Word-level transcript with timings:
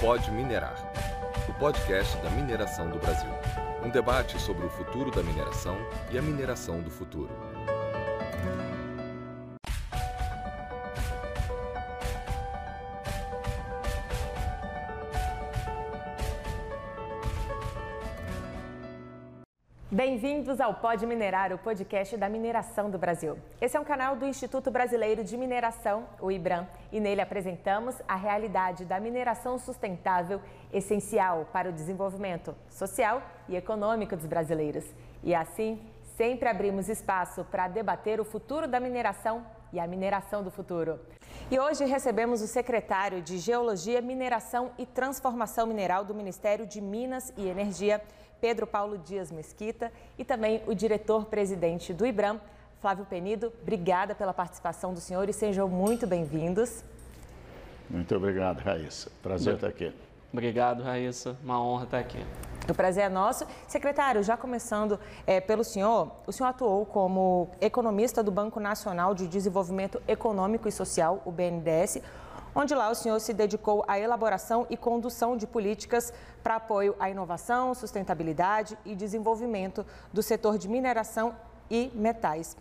Pode 0.00 0.30
Minerar, 0.30 0.76
o 1.48 1.54
podcast 1.54 2.18
da 2.18 2.28
mineração 2.28 2.90
do 2.90 2.98
Brasil. 2.98 3.30
Um 3.82 3.88
debate 3.88 4.38
sobre 4.38 4.66
o 4.66 4.68
futuro 4.68 5.10
da 5.10 5.22
mineração 5.22 5.78
e 6.10 6.18
a 6.18 6.22
mineração 6.22 6.82
do 6.82 6.90
futuro. 6.90 7.30
Bem-vindos 19.96 20.60
ao 20.60 20.74
Pode 20.74 21.06
Minerar, 21.06 21.54
o 21.54 21.58
podcast 21.58 22.18
da 22.18 22.28
mineração 22.28 22.90
do 22.90 22.98
Brasil. 22.98 23.38
Esse 23.58 23.78
é 23.78 23.80
um 23.80 23.84
canal 23.84 24.14
do 24.14 24.26
Instituto 24.26 24.70
Brasileiro 24.70 25.24
de 25.24 25.38
Mineração, 25.38 26.06
o 26.20 26.30
IBRAM, 26.30 26.66
e 26.92 27.00
nele 27.00 27.22
apresentamos 27.22 27.94
a 28.06 28.14
realidade 28.14 28.84
da 28.84 29.00
mineração 29.00 29.58
sustentável, 29.58 30.38
essencial 30.70 31.48
para 31.50 31.70
o 31.70 31.72
desenvolvimento 31.72 32.54
social 32.68 33.22
e 33.48 33.56
econômico 33.56 34.14
dos 34.14 34.26
brasileiros. 34.26 34.84
E 35.24 35.34
assim, 35.34 35.80
sempre 36.14 36.46
abrimos 36.46 36.90
espaço 36.90 37.42
para 37.44 37.66
debater 37.66 38.20
o 38.20 38.24
futuro 38.24 38.68
da 38.68 38.78
mineração 38.78 39.46
e 39.72 39.80
a 39.80 39.86
mineração 39.86 40.42
do 40.42 40.50
futuro. 40.50 41.00
E 41.50 41.58
hoje 41.58 41.84
recebemos 41.84 42.42
o 42.42 42.46
secretário 42.46 43.22
de 43.22 43.38
Geologia, 43.38 44.02
Mineração 44.02 44.72
e 44.76 44.84
Transformação 44.84 45.66
Mineral 45.66 46.04
do 46.04 46.14
Ministério 46.14 46.66
de 46.66 46.80
Minas 46.80 47.32
e 47.36 47.48
Energia, 47.48 48.02
Pedro 48.40 48.66
Paulo 48.66 48.98
Dias 48.98 49.30
Mesquita, 49.30 49.92
e 50.18 50.24
também 50.24 50.62
o 50.66 50.74
diretor-presidente 50.74 51.92
do 51.92 52.06
IBRAM, 52.06 52.40
Flávio 52.80 53.04
Penido. 53.04 53.52
Obrigada 53.62 54.14
pela 54.14 54.34
participação 54.34 54.92
do 54.92 55.00
senhor 55.00 55.28
e 55.28 55.32
sejam 55.32 55.68
muito 55.68 56.06
bem-vindos. 56.06 56.84
Muito 57.88 58.14
obrigado, 58.14 58.60
Raíssa. 58.60 59.10
Prazer 59.22 59.54
estar 59.54 59.68
aqui. 59.68 59.92
Obrigado, 60.32 60.82
Raíssa. 60.82 61.36
Uma 61.42 61.62
honra 61.62 61.84
estar 61.84 61.98
aqui. 61.98 62.18
O 62.68 62.74
prazer 62.74 63.04
é 63.04 63.08
nosso. 63.08 63.46
Secretário, 63.68 64.22
já 64.24 64.36
começando 64.36 64.98
é, 65.26 65.40
pelo 65.40 65.62
senhor, 65.62 66.10
o 66.26 66.32
senhor 66.32 66.48
atuou 66.48 66.84
como 66.84 67.48
economista 67.60 68.22
do 68.24 68.32
Banco 68.32 68.58
Nacional 68.58 69.14
de 69.14 69.28
Desenvolvimento 69.28 70.02
Econômico 70.06 70.68
e 70.68 70.72
Social, 70.72 71.22
o 71.24 71.30
BNDES, 71.30 72.02
onde 72.56 72.74
lá 72.74 72.90
o 72.90 72.94
senhor 72.94 73.20
se 73.20 73.34
dedicou 73.34 73.84
à 73.86 73.98
elaboração 73.98 74.66
e 74.70 74.76
condução 74.78 75.36
de 75.36 75.46
políticas 75.46 76.10
para 76.42 76.56
apoio 76.56 76.96
à 76.98 77.10
inovação, 77.10 77.74
sustentabilidade 77.74 78.78
e 78.86 78.94
desenvolvimento 78.94 79.84
do 80.10 80.22
setor 80.22 80.56
de 80.56 80.66
mineração 80.66 81.34
e 81.70 81.92
metais. 81.94 82.56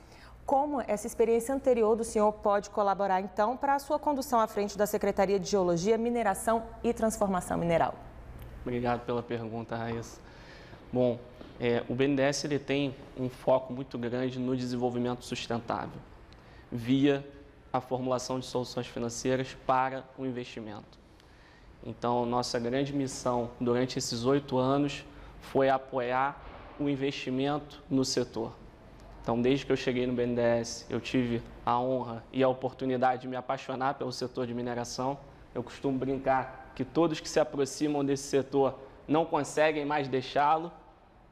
Como 0.46 0.82
essa 0.82 1.08
experiência 1.08 1.56
anterior 1.56 1.96
do 1.96 2.04
senhor 2.04 2.32
pode 2.34 2.70
colaborar, 2.70 3.22
então, 3.22 3.56
para 3.56 3.76
a 3.76 3.80
sua 3.80 3.98
condução 3.98 4.40
à 4.40 4.46
frente 4.46 4.78
da 4.78 4.86
Secretaria 4.86 5.40
de 5.40 5.50
Geologia, 5.50 5.98
Mineração 5.98 6.64
e 6.84 6.94
Transformação 6.94 7.58
Mineral? 7.58 7.96
Obrigado 8.62 9.06
pela 9.06 9.24
pergunta, 9.24 9.76
Raíssa. 9.76 10.20
Bom, 10.92 11.18
é, 11.60 11.84
o 11.88 11.96
BNDES 11.96 12.44
ele 12.44 12.60
tem 12.60 12.94
um 13.18 13.30
foco 13.30 13.74
muito 13.74 13.98
grande 13.98 14.38
no 14.38 14.56
desenvolvimento 14.56 15.24
sustentável, 15.24 16.00
via 16.72 17.26
a 17.78 17.82
formulação 17.82 18.40
de 18.40 18.46
soluções 18.46 18.88
financeiras 18.88 19.56
para 19.66 20.04
o 20.18 20.26
investimento. 20.26 20.98
Então, 21.86 22.26
nossa 22.26 22.60
grande 22.60 22.94
missão 22.94 23.50
durante 23.60 24.00
esses 24.00 24.26
oito 24.26 24.58
anos 24.58 25.06
foi 25.40 25.70
apoiar 25.70 26.42
o 26.80 26.90
investimento 26.90 27.84
no 27.90 28.04
setor. 28.04 28.54
Então, 29.22 29.42
desde 29.42 29.66
que 29.66 29.72
eu 29.72 29.76
cheguei 29.76 30.06
no 30.06 30.14
BNDES, 30.14 30.86
eu 30.90 31.00
tive 31.00 31.42
a 31.66 31.80
honra 31.80 32.24
e 32.32 32.44
a 32.44 32.48
oportunidade 32.48 33.24
de 33.24 33.28
me 33.28 33.36
apaixonar 33.36 33.96
pelo 33.96 34.12
setor 34.12 34.46
de 34.46 34.54
mineração. 34.54 35.18
Eu 35.54 35.64
costumo 35.64 35.98
brincar 35.98 36.72
que 36.76 36.84
todos 36.84 37.20
que 37.20 37.30
se 37.30 37.40
aproximam 37.40 38.04
desse 38.04 38.24
setor 38.24 38.78
não 39.08 39.26
conseguem 39.26 39.86
mais 39.86 40.08
deixá-lo, 40.08 40.72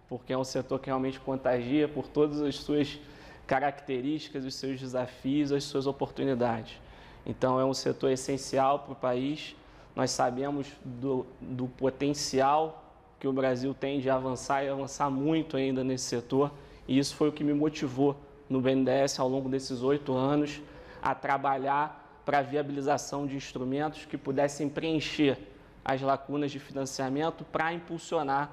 porque 0.07 0.33
é 0.33 0.37
um 0.37 0.43
setor 0.43 0.79
que 0.79 0.87
realmente 0.87 1.19
contagia 1.19 1.87
por 1.87 2.07
todas 2.07 2.41
as 2.41 2.55
suas 2.55 2.99
características, 3.45 4.45
os 4.45 4.55
seus 4.55 4.79
desafios, 4.79 5.51
as 5.51 5.63
suas 5.63 5.85
oportunidades. 5.85 6.79
Então, 7.25 7.59
é 7.59 7.65
um 7.65 7.73
setor 7.73 8.11
essencial 8.11 8.79
para 8.79 8.93
o 8.93 8.95
país. 8.95 9.55
Nós 9.95 10.11
sabemos 10.11 10.67
do, 10.83 11.25
do 11.39 11.67
potencial 11.67 12.83
que 13.19 13.27
o 13.27 13.33
Brasil 13.33 13.73
tem 13.73 13.99
de 13.99 14.09
avançar 14.09 14.63
e 14.63 14.69
avançar 14.69 15.09
muito 15.09 15.55
ainda 15.55 15.83
nesse 15.83 16.05
setor, 16.05 16.51
e 16.85 16.99
isso 16.99 17.15
foi 17.15 17.29
o 17.29 17.31
que 17.31 17.43
me 17.43 17.53
motivou 17.53 18.17
no 18.49 18.59
BNDES 18.59 19.17
ao 19.17 19.29
longo 19.29 19.47
desses 19.47 19.81
oito 19.81 20.13
anos 20.13 20.61
a 21.01 21.15
trabalhar 21.15 22.21
para 22.25 22.39
a 22.39 22.41
viabilização 22.41 23.25
de 23.25 23.37
instrumentos 23.37 24.03
que 24.03 24.17
pudessem 24.17 24.67
preencher 24.67 25.37
as 25.85 26.01
lacunas 26.01 26.51
de 26.51 26.59
financiamento 26.59 27.45
para 27.45 27.73
impulsionar 27.73 28.51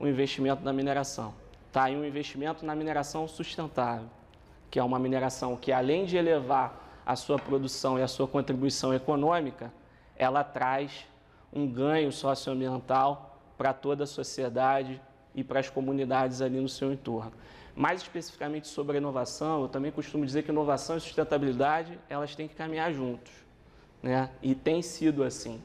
o 0.00 0.06
investimento 0.06 0.64
na 0.64 0.72
mineração. 0.72 1.32
Tá? 1.70 1.88
E 1.88 1.96
um 1.96 2.04
investimento 2.04 2.66
na 2.66 2.74
mineração 2.74 3.28
sustentável 3.28 4.17
que 4.70 4.78
é 4.78 4.82
uma 4.82 4.98
mineração 4.98 5.56
que, 5.56 5.72
além 5.72 6.04
de 6.04 6.16
elevar 6.16 7.02
a 7.04 7.16
sua 7.16 7.38
produção 7.38 7.98
e 7.98 8.02
a 8.02 8.08
sua 8.08 8.28
contribuição 8.28 8.92
econômica, 8.92 9.72
ela 10.16 10.44
traz 10.44 11.06
um 11.52 11.66
ganho 11.66 12.12
socioambiental 12.12 13.40
para 13.56 13.72
toda 13.72 14.04
a 14.04 14.06
sociedade 14.06 15.00
e 15.34 15.42
para 15.42 15.60
as 15.60 15.70
comunidades 15.70 16.42
ali 16.42 16.60
no 16.60 16.68
seu 16.68 16.92
entorno. 16.92 17.32
Mais 17.74 18.02
especificamente 18.02 18.68
sobre 18.68 18.96
a 18.96 19.00
inovação, 19.00 19.62
eu 19.62 19.68
também 19.68 19.90
costumo 19.90 20.26
dizer 20.26 20.42
que 20.42 20.50
inovação 20.50 20.96
e 20.96 21.00
sustentabilidade 21.00 21.98
elas 22.08 22.34
têm 22.34 22.48
que 22.48 22.54
caminhar 22.54 22.92
juntos, 22.92 23.32
né? 24.02 24.30
E 24.42 24.54
tem 24.54 24.82
sido 24.82 25.22
assim 25.22 25.62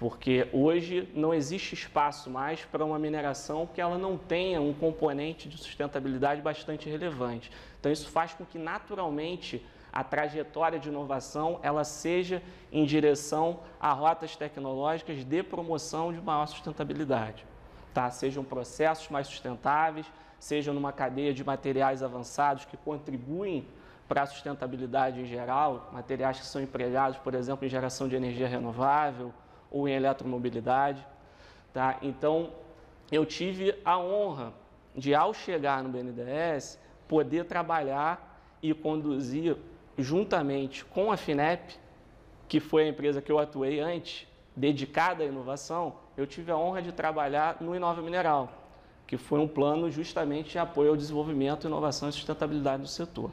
porque 0.00 0.48
hoje 0.50 1.06
não 1.14 1.34
existe 1.34 1.74
espaço 1.74 2.30
mais 2.30 2.64
para 2.64 2.82
uma 2.82 2.98
mineração 2.98 3.66
que 3.66 3.82
ela 3.82 3.98
não 3.98 4.16
tenha 4.16 4.58
um 4.58 4.72
componente 4.72 5.46
de 5.46 5.58
sustentabilidade 5.58 6.40
bastante 6.40 6.88
relevante. 6.88 7.52
Então 7.78 7.92
isso 7.92 8.08
faz 8.08 8.32
com 8.32 8.42
que 8.42 8.58
naturalmente 8.58 9.62
a 9.92 10.02
trajetória 10.02 10.78
de 10.78 10.88
inovação 10.88 11.60
ela 11.62 11.84
seja 11.84 12.42
em 12.72 12.86
direção 12.86 13.60
a 13.78 13.92
rotas 13.92 14.34
tecnológicas 14.36 15.22
de 15.22 15.42
promoção 15.42 16.14
de 16.14 16.20
maior 16.22 16.46
sustentabilidade, 16.46 17.44
tá? 17.92 18.10
Sejam 18.10 18.42
processos 18.42 19.10
mais 19.10 19.26
sustentáveis, 19.26 20.06
sejam 20.38 20.72
numa 20.72 20.92
cadeia 20.92 21.34
de 21.34 21.44
materiais 21.44 22.02
avançados 22.02 22.64
que 22.64 22.78
contribuem 22.78 23.68
para 24.08 24.22
a 24.22 24.26
sustentabilidade 24.26 25.20
em 25.20 25.26
geral, 25.26 25.90
materiais 25.92 26.40
que 26.40 26.46
são 26.46 26.62
empregados, 26.62 27.18
por 27.18 27.34
exemplo, 27.34 27.66
em 27.66 27.68
geração 27.68 28.08
de 28.08 28.16
energia 28.16 28.48
renovável, 28.48 29.30
ou 29.70 29.88
em 29.88 29.92
eletromobilidade. 29.92 31.06
Tá? 31.72 31.98
Então, 32.02 32.50
eu 33.10 33.24
tive 33.24 33.74
a 33.84 33.98
honra 33.98 34.52
de, 34.94 35.14
ao 35.14 35.32
chegar 35.32 35.82
no 35.82 35.88
BNDES, 35.88 36.78
poder 37.08 37.44
trabalhar 37.44 38.40
e 38.62 38.74
conduzir 38.74 39.56
juntamente 39.96 40.84
com 40.84 41.10
a 41.10 41.16
FINEP, 41.16 41.76
que 42.48 42.60
foi 42.60 42.84
a 42.84 42.88
empresa 42.88 43.22
que 43.22 43.30
eu 43.30 43.38
atuei 43.38 43.80
antes, 43.80 44.26
dedicada 44.56 45.22
à 45.22 45.26
inovação, 45.26 45.94
eu 46.16 46.26
tive 46.26 46.50
a 46.50 46.56
honra 46.56 46.82
de 46.82 46.92
trabalhar 46.92 47.58
no 47.60 47.74
Inova 47.74 48.02
Mineral, 48.02 48.52
que 49.06 49.16
foi 49.16 49.38
um 49.38 49.48
plano 49.48 49.90
justamente 49.90 50.50
de 50.50 50.58
apoio 50.58 50.90
ao 50.90 50.96
desenvolvimento, 50.96 51.66
inovação 51.66 52.08
e 52.08 52.12
sustentabilidade 52.12 52.82
do 52.82 52.88
setor. 52.88 53.30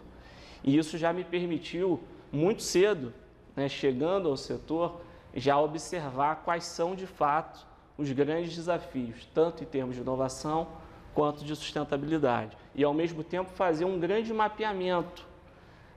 E 0.63 0.77
isso 0.77 0.97
já 0.97 1.11
me 1.11 1.23
permitiu, 1.23 1.99
muito 2.31 2.61
cedo, 2.61 3.13
né, 3.55 3.67
chegando 3.67 4.29
ao 4.29 4.37
setor, 4.37 5.01
já 5.37 5.59
observar 5.59 6.37
quais 6.43 6.65
são 6.65 6.95
de 6.95 7.05
fato 7.05 7.65
os 7.95 8.11
grandes 8.11 8.55
desafios, 8.55 9.29
tanto 9.33 9.63
em 9.63 9.67
termos 9.67 9.95
de 9.95 10.01
inovação 10.01 10.67
quanto 11.13 11.45
de 11.45 11.55
sustentabilidade. 11.55 12.57
E 12.73 12.83
ao 12.83 12.93
mesmo 12.93 13.23
tempo 13.23 13.49
fazer 13.51 13.85
um 13.85 13.99
grande 13.99 14.33
mapeamento 14.33 15.25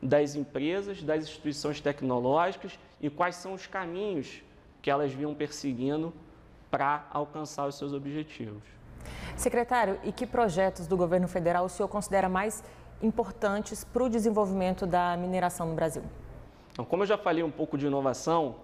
das 0.02 0.34
empresas, 0.34 1.02
das 1.02 1.24
instituições 1.24 1.80
tecnológicas 1.80 2.78
e 3.00 3.08
quais 3.08 3.36
são 3.36 3.54
os 3.54 3.66
caminhos 3.66 4.42
que 4.82 4.90
elas 4.90 5.12
vinham 5.12 5.34
perseguindo 5.34 6.12
para 6.70 7.06
alcançar 7.10 7.66
os 7.66 7.74
seus 7.74 7.92
objetivos. 7.92 8.62
Secretário, 9.36 9.98
e 10.04 10.12
que 10.12 10.26
projetos 10.26 10.86
do 10.86 10.96
governo 10.96 11.26
federal 11.26 11.64
o 11.64 11.68
senhor 11.68 11.88
considera 11.88 12.28
mais 12.28 12.62
importantes 13.02 13.84
para 13.84 14.04
o 14.04 14.08
desenvolvimento 14.08 14.86
da 14.86 15.16
mineração 15.16 15.66
no 15.66 15.74
Brasil? 15.74 16.02
Então, 16.72 16.84
como 16.84 17.02
eu 17.02 17.06
já 17.06 17.16
falei 17.16 17.42
um 17.42 17.50
pouco 17.50 17.76
de 17.76 17.86
inovação, 17.86 18.56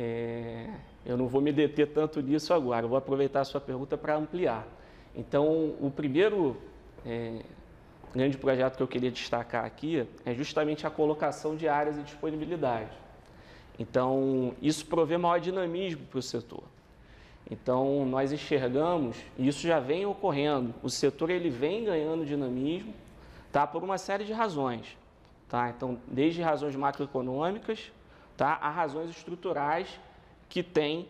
é, 0.00 0.70
eu 1.04 1.16
não 1.16 1.26
vou 1.26 1.40
me 1.40 1.52
deter 1.52 1.88
tanto 1.88 2.22
nisso 2.22 2.54
agora, 2.54 2.84
eu 2.84 2.88
vou 2.88 2.96
aproveitar 2.96 3.40
a 3.40 3.44
sua 3.44 3.60
pergunta 3.60 3.98
para 3.98 4.14
ampliar. 4.14 4.64
Então, 5.12 5.74
o 5.80 5.90
primeiro 5.90 6.56
é, 7.04 7.40
grande 8.14 8.38
projeto 8.38 8.76
que 8.76 8.82
eu 8.82 8.86
queria 8.86 9.10
destacar 9.10 9.64
aqui 9.64 10.06
é 10.24 10.32
justamente 10.32 10.86
a 10.86 10.90
colocação 10.90 11.56
de 11.56 11.66
áreas 11.66 11.96
de 11.96 12.04
disponibilidade. 12.04 12.92
Então, 13.76 14.54
isso 14.62 14.86
provê 14.86 15.16
maior 15.16 15.40
dinamismo 15.40 16.06
para 16.06 16.20
o 16.20 16.22
setor. 16.22 16.62
Então, 17.50 18.06
nós 18.06 18.30
enxergamos, 18.30 19.16
e 19.36 19.48
isso 19.48 19.66
já 19.66 19.80
vem 19.80 20.06
ocorrendo, 20.06 20.72
o 20.80 20.88
setor 20.88 21.28
ele 21.28 21.50
vem 21.50 21.84
ganhando 21.84 22.24
dinamismo 22.24 22.94
tá, 23.50 23.66
por 23.66 23.82
uma 23.82 23.98
série 23.98 24.24
de 24.24 24.32
razões. 24.32 24.96
Tá? 25.48 25.70
Então, 25.70 25.98
desde 26.06 26.40
razões 26.40 26.76
macroeconômicas, 26.76 27.90
tá? 28.38 28.56
Há 28.62 28.70
razões 28.70 29.10
estruturais 29.10 30.00
que 30.48 30.62
têm 30.62 31.08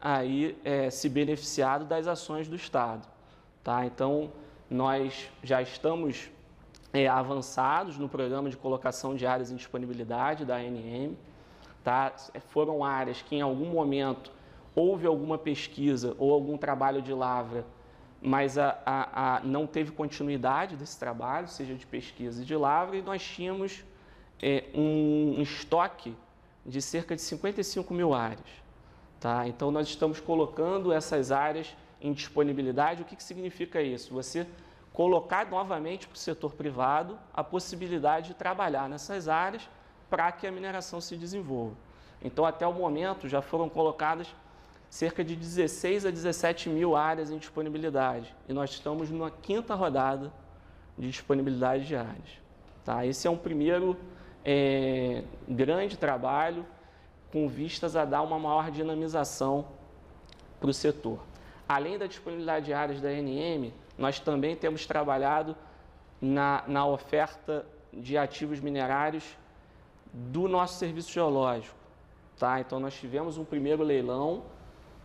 aí 0.00 0.58
é, 0.64 0.90
se 0.90 1.08
beneficiado 1.08 1.84
das 1.84 2.08
ações 2.08 2.48
do 2.48 2.56
Estado. 2.56 3.06
Tá? 3.62 3.86
Então, 3.86 4.32
nós 4.68 5.28
já 5.44 5.62
estamos 5.62 6.30
é, 6.92 7.06
avançados 7.06 7.98
no 7.98 8.08
programa 8.08 8.48
de 8.48 8.56
colocação 8.56 9.14
de 9.14 9.26
áreas 9.26 9.52
em 9.52 9.56
disponibilidade 9.56 10.44
da 10.46 10.56
ANM. 10.56 11.14
Tá? 11.84 12.10
Foram 12.48 12.82
áreas 12.82 13.20
que 13.20 13.36
em 13.36 13.42
algum 13.42 13.66
momento 13.66 14.32
houve 14.74 15.06
alguma 15.06 15.36
pesquisa 15.36 16.16
ou 16.18 16.32
algum 16.32 16.56
trabalho 16.56 17.02
de 17.02 17.12
lavra, 17.12 17.66
mas 18.20 18.56
a, 18.56 18.78
a, 18.86 19.36
a, 19.36 19.40
não 19.40 19.66
teve 19.66 19.90
continuidade 19.90 20.74
desse 20.74 20.98
trabalho, 20.98 21.48
seja 21.48 21.74
de 21.74 21.86
pesquisa 21.86 22.40
e 22.42 22.44
de 22.46 22.56
lavra, 22.56 22.96
e 22.96 23.02
nós 23.02 23.22
tínhamos 23.22 23.84
é, 24.40 24.64
um, 24.74 25.34
um, 25.38 25.42
estoque 25.42 26.16
de 26.64 26.80
cerca 26.80 27.14
de 27.16 27.22
55 27.22 27.92
mil 27.92 28.14
áreas. 28.14 28.48
Tá? 29.20 29.46
Então, 29.46 29.70
nós 29.70 29.88
estamos 29.88 30.20
colocando 30.20 30.92
essas 30.92 31.30
áreas 31.30 31.76
em 32.00 32.12
disponibilidade. 32.12 33.02
O 33.02 33.04
que, 33.04 33.16
que 33.16 33.22
significa 33.22 33.80
isso? 33.80 34.12
Você 34.14 34.46
colocar 34.92 35.48
novamente 35.48 36.06
para 36.06 36.16
o 36.16 36.18
setor 36.18 36.52
privado 36.54 37.18
a 37.32 37.42
possibilidade 37.42 38.28
de 38.28 38.34
trabalhar 38.34 38.88
nessas 38.88 39.28
áreas 39.28 39.68
para 40.10 40.30
que 40.30 40.46
a 40.46 40.52
mineração 40.52 41.00
se 41.00 41.16
desenvolva. 41.16 41.76
Então, 42.22 42.44
até 42.44 42.66
o 42.66 42.72
momento, 42.72 43.28
já 43.28 43.40
foram 43.40 43.68
colocadas 43.68 44.28
cerca 44.90 45.24
de 45.24 45.34
16 45.34 46.04
a 46.04 46.10
17 46.10 46.68
mil 46.68 46.94
áreas 46.94 47.30
em 47.30 47.38
disponibilidade. 47.38 48.34
E 48.48 48.52
nós 48.52 48.70
estamos 48.70 49.08
numa 49.08 49.30
quinta 49.30 49.74
rodada 49.74 50.30
de 50.98 51.08
disponibilidade 51.08 51.86
de 51.86 51.96
áreas. 51.96 52.42
Tá? 52.84 53.06
Esse 53.06 53.26
é 53.26 53.30
um 53.30 53.36
primeiro 53.36 53.96
é, 54.44 55.22
grande 55.48 55.96
trabalho 55.96 56.66
com 57.30 57.48
vistas 57.48 57.96
a 57.96 58.04
dar 58.04 58.22
uma 58.22 58.38
maior 58.38 58.70
dinamização 58.70 59.66
para 60.60 60.70
o 60.70 60.74
setor. 60.74 61.20
Além 61.68 61.98
da 61.98 62.06
disponibilidade 62.06 62.66
de 62.66 62.72
áreas 62.72 63.00
da 63.00 63.10
NM, 63.10 63.72
nós 63.96 64.20
também 64.20 64.54
temos 64.54 64.86
trabalhado 64.86 65.56
na, 66.20 66.62
na 66.66 66.86
oferta 66.86 67.66
de 67.92 68.16
ativos 68.16 68.60
minerários 68.60 69.24
do 70.12 70.46
nosso 70.46 70.78
serviço 70.78 71.10
geológico. 71.10 71.76
Tá? 72.38 72.60
Então, 72.60 72.78
nós 72.78 72.94
tivemos 72.94 73.38
um 73.38 73.44
primeiro 73.44 73.82
leilão 73.82 74.44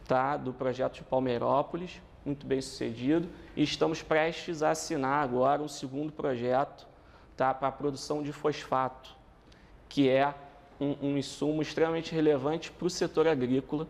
tá, 0.07 0.37
do 0.37 0.53
projeto 0.53 0.95
de 0.95 1.03
Palmeirópolis, 1.03 2.01
muito 2.25 2.45
bem 2.45 2.61
sucedido, 2.61 3.29
e 3.55 3.63
estamos 3.63 4.03
prestes 4.03 4.61
a 4.61 4.71
assinar 4.71 5.23
agora 5.23 5.61
um 5.61 5.67
segundo 5.67 6.11
projeto 6.11 6.87
tá, 7.35 7.53
para 7.53 7.69
a 7.69 7.71
produção 7.71 8.21
de 8.21 8.33
fosfato, 8.33 9.16
que 9.89 10.09
é 10.09 10.33
um, 10.79 10.95
um 11.01 11.17
insumo 11.17 11.61
extremamente 11.61 12.13
relevante 12.13 12.71
para 12.71 12.87
o 12.87 12.89
setor 12.89 13.27
agrícola 13.27 13.87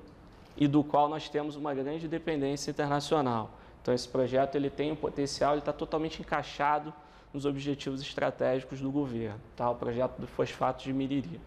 e 0.55 0.67
do 0.67 0.83
qual 0.83 1.07
nós 1.07 1.29
temos 1.29 1.55
uma 1.55 1.73
grande 1.73 2.07
dependência 2.07 2.71
internacional. 2.71 3.51
Então, 3.81 3.93
esse 3.93 4.07
projeto 4.07 4.55
ele 4.55 4.69
tem 4.69 4.91
um 4.91 4.95
potencial, 4.95 5.53
ele 5.53 5.59
está 5.59 5.71
totalmente 5.71 6.21
encaixado 6.21 6.93
nos 7.33 7.45
objetivos 7.45 8.01
estratégicos 8.01 8.81
do 8.81 8.91
governo, 8.91 9.39
tá? 9.55 9.69
o 9.69 9.75
projeto 9.75 10.19
do 10.19 10.27
fosfato 10.27 10.83
de 10.83 10.91
Miriri. 10.91 11.39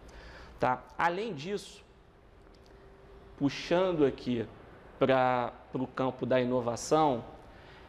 Tá? 0.59 0.83
Além 0.97 1.35
disso, 1.35 1.83
puxando 3.39 4.05
aqui 4.05 4.47
para 4.99 5.53
o 5.75 5.87
campo 5.87 6.25
da 6.25 6.41
inovação, 6.41 7.25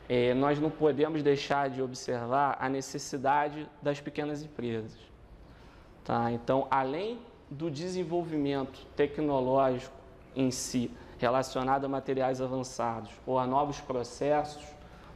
é, 0.09 0.33
nós 0.33 0.59
não 0.59 0.69
podemos 0.69 1.21
deixar 1.21 1.69
de 1.69 1.81
observar 1.81 2.57
a 2.59 2.67
necessidade 2.67 3.69
das 3.81 4.01
pequenas 4.01 4.41
empresas. 4.41 5.10
Tá? 6.03 6.31
Então, 6.31 6.67
além 6.69 7.19
do 7.49 7.69
desenvolvimento 7.69 8.85
tecnológico 8.95 9.93
em 10.35 10.49
si, 10.51 10.89
relacionado 11.17 11.85
a 11.85 11.89
materiais 11.89 12.41
avançados 12.41 13.11
ou 13.25 13.37
a 13.37 13.45
novos 13.45 13.79
processos, 13.79 14.63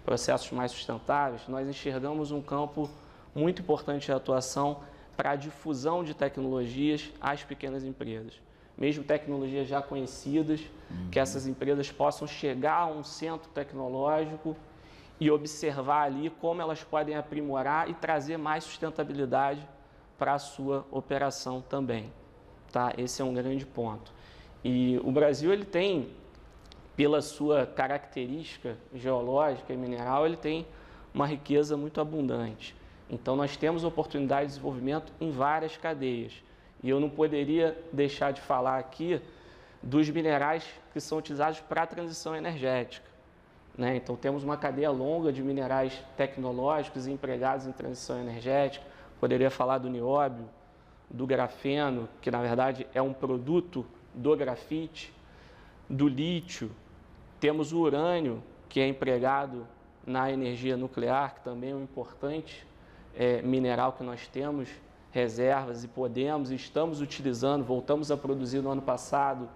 processos 0.04 0.52
mais 0.52 0.72
sustentáveis, 0.72 1.48
nós 1.48 1.68
enxergamos 1.68 2.32
um 2.32 2.42
campo 2.42 2.90
muito 3.34 3.62
importante 3.62 4.06
de 4.06 4.12
atuação 4.12 4.82
para 5.18 5.32
a 5.32 5.36
difusão 5.36 6.04
de 6.04 6.14
tecnologias 6.14 7.12
às 7.22 7.44
pequenas 7.44 7.84
empresas 7.84 8.46
mesmo 8.78 9.04
tecnologias 9.04 9.68
já 9.68 9.82
conhecidas, 9.82 10.62
uhum. 10.92 11.10
que 11.10 11.20
essas 11.20 11.48
empresas 11.48 11.92
possam 11.92 12.28
chegar 12.28 12.80
a 12.80 12.86
um 12.88 13.04
centro 13.04 13.50
tecnológico 13.52 14.56
e 15.20 15.32
observar 15.32 16.04
ali 16.04 16.30
como 16.30 16.62
elas 16.62 16.84
podem 16.84 17.16
aprimorar 17.16 17.90
e 17.90 17.94
trazer 17.94 18.38
mais 18.38 18.66
sustentabilidade 18.66 19.66
para 20.18 20.34
a 20.34 20.40
sua 20.40 20.86
operação 20.92 21.62
também. 21.62 22.12
Tá? 22.72 22.94
Esse 22.98 23.22
é 23.22 23.26
um 23.26 23.34
grande 23.34 23.66
ponto. 23.66 24.12
E 24.64 25.00
o 25.04 25.12
Brasil 25.12 25.54
ele 25.54 25.66
tem, 25.66 26.10
pela 26.96 27.22
sua 27.22 27.66
característica 27.66 28.78
geológica 28.94 29.74
e 29.74 29.78
mineral, 29.78 30.26
ele 30.26 30.38
tem 30.38 30.66
uma 31.14 31.28
riqueza 31.28 31.78
muito 31.78 32.02
abundante. 32.02 32.76
Então 33.10 33.36
nós 33.36 33.56
temos 33.56 33.84
oportunidade 33.84 34.48
de 34.48 34.48
desenvolvimento 34.54 35.14
em 35.22 35.32
várias 35.32 35.78
cadeias. 35.78 36.34
E 36.84 36.90
eu 36.90 37.00
não 37.00 37.10
poderia 37.10 37.78
deixar 37.92 38.32
de 38.32 38.42
falar 38.42 38.78
aqui 38.78 39.22
dos 39.82 40.10
minerais 40.10 40.66
que 40.92 41.00
são 41.00 41.18
utilizados 41.18 41.60
para 41.60 41.84
a 41.84 41.88
transição 41.88 42.36
energética. 42.36 43.16
Né? 43.78 43.98
Então, 43.98 44.16
temos 44.16 44.44
uma 44.44 44.58
cadeia 44.58 44.90
longa 44.90 45.32
de 45.32 45.44
minerais 45.44 46.02
tecnológicos 46.16 47.08
empregados 47.08 47.68
em 47.68 47.72
transição 47.72 48.20
energética. 48.20 48.86
Poderia 49.26 49.50
falar 49.50 49.80
do 49.80 49.90
nióbio, 49.90 50.46
do 51.10 51.26
grafeno, 51.26 52.08
que 52.22 52.30
na 52.30 52.40
verdade 52.44 52.86
é 52.94 53.02
um 53.02 53.12
produto 53.12 53.84
do 54.14 54.38
grafite, 54.38 55.12
do 55.90 56.08
lítio. 56.08 56.70
Temos 57.40 57.74
o 57.74 57.80
urânio, 57.80 58.44
que 58.70 58.80
é 58.80 58.88
empregado 58.88 59.66
na 60.06 60.32
energia 60.32 60.78
nuclear, 60.78 61.34
que 61.34 61.42
também 61.42 61.72
é 61.72 61.76
um 61.76 61.82
importante 61.82 62.68
é, 63.16 63.42
mineral 63.42 63.94
que 63.94 64.04
nós 64.04 64.28
temos 64.28 64.70
reservas 65.12 65.84
e 65.84 65.88
podemos 65.88 66.52
e 66.52 66.56
estamos 66.56 67.02
utilizando, 67.02 67.66
voltamos 67.66 68.12
a 68.12 68.18
produzir 68.18 68.62
no 68.62 68.70
ano 68.70 68.84
passado 68.84 69.50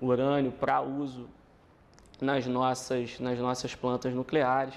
urânio 0.00 0.50
para 0.50 0.80
uso 0.80 1.28
nas 2.22 2.46
nossas, 2.46 3.20
nas 3.20 3.38
nossas 3.38 3.74
plantas 3.74 4.14
nucleares. 4.14 4.72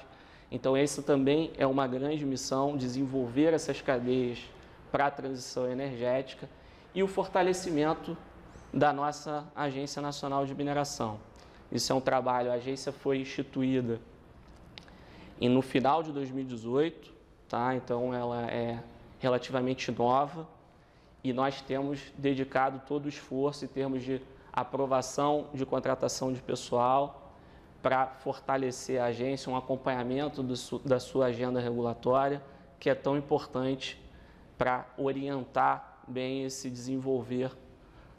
Então, 0.52 0.78
essa 0.78 1.02
também 1.02 1.52
é 1.58 1.68
uma 1.68 1.88
grande 1.88 2.26
missão, 2.26 2.78
desenvolver 2.78 3.54
essas 3.54 3.82
cadeias 3.82 4.40
para 4.92 5.08
a 5.08 5.12
transição 5.12 5.70
energética 5.70 6.50
e 6.96 7.04
o 7.04 7.08
fortalecimento 7.08 8.18
da 8.74 8.94
nossa 8.94 9.46
Agência 9.56 10.02
Nacional 10.02 10.46
de 10.46 10.56
Mineração. 10.56 11.20
Isso 11.72 11.92
é 11.92 11.96
um 11.96 12.02
trabalho, 12.02 12.52
a 12.52 12.56
agência 12.56 12.92
foi 12.92 13.20
instituída 13.20 14.00
no 15.40 15.62
final 15.62 16.02
de 16.02 16.12
2018, 16.12 17.14
tá? 17.48 17.76
então 17.76 18.14
ela 18.14 18.50
é 18.50 18.82
relativamente 19.20 19.92
nova 19.92 20.48
e 21.24 21.34
nós 21.34 21.62
temos 21.62 22.00
dedicado 22.18 22.82
todo 22.88 23.06
o 23.06 23.10
esforço 23.10 23.66
em 23.66 23.68
termos 23.68 24.04
de 24.04 24.22
aprovação 24.52 25.50
de 25.54 25.66
contratação 25.66 26.32
de 26.32 26.42
pessoal 26.42 27.27
para 27.88 28.06
fortalecer 28.06 29.02
a 29.02 29.06
agência, 29.06 29.50
um 29.50 29.56
acompanhamento 29.56 30.44
do, 30.44 30.54
da 30.80 31.00
sua 31.00 31.28
agenda 31.28 31.62
regulatória, 31.62 32.44
que 32.78 32.90
é 32.90 32.94
tão 32.94 33.16
importante 33.18 33.98
para 34.58 34.86
orientar 34.98 36.02
bem 36.06 36.44
esse 36.44 36.70
desenvolver 36.70 37.50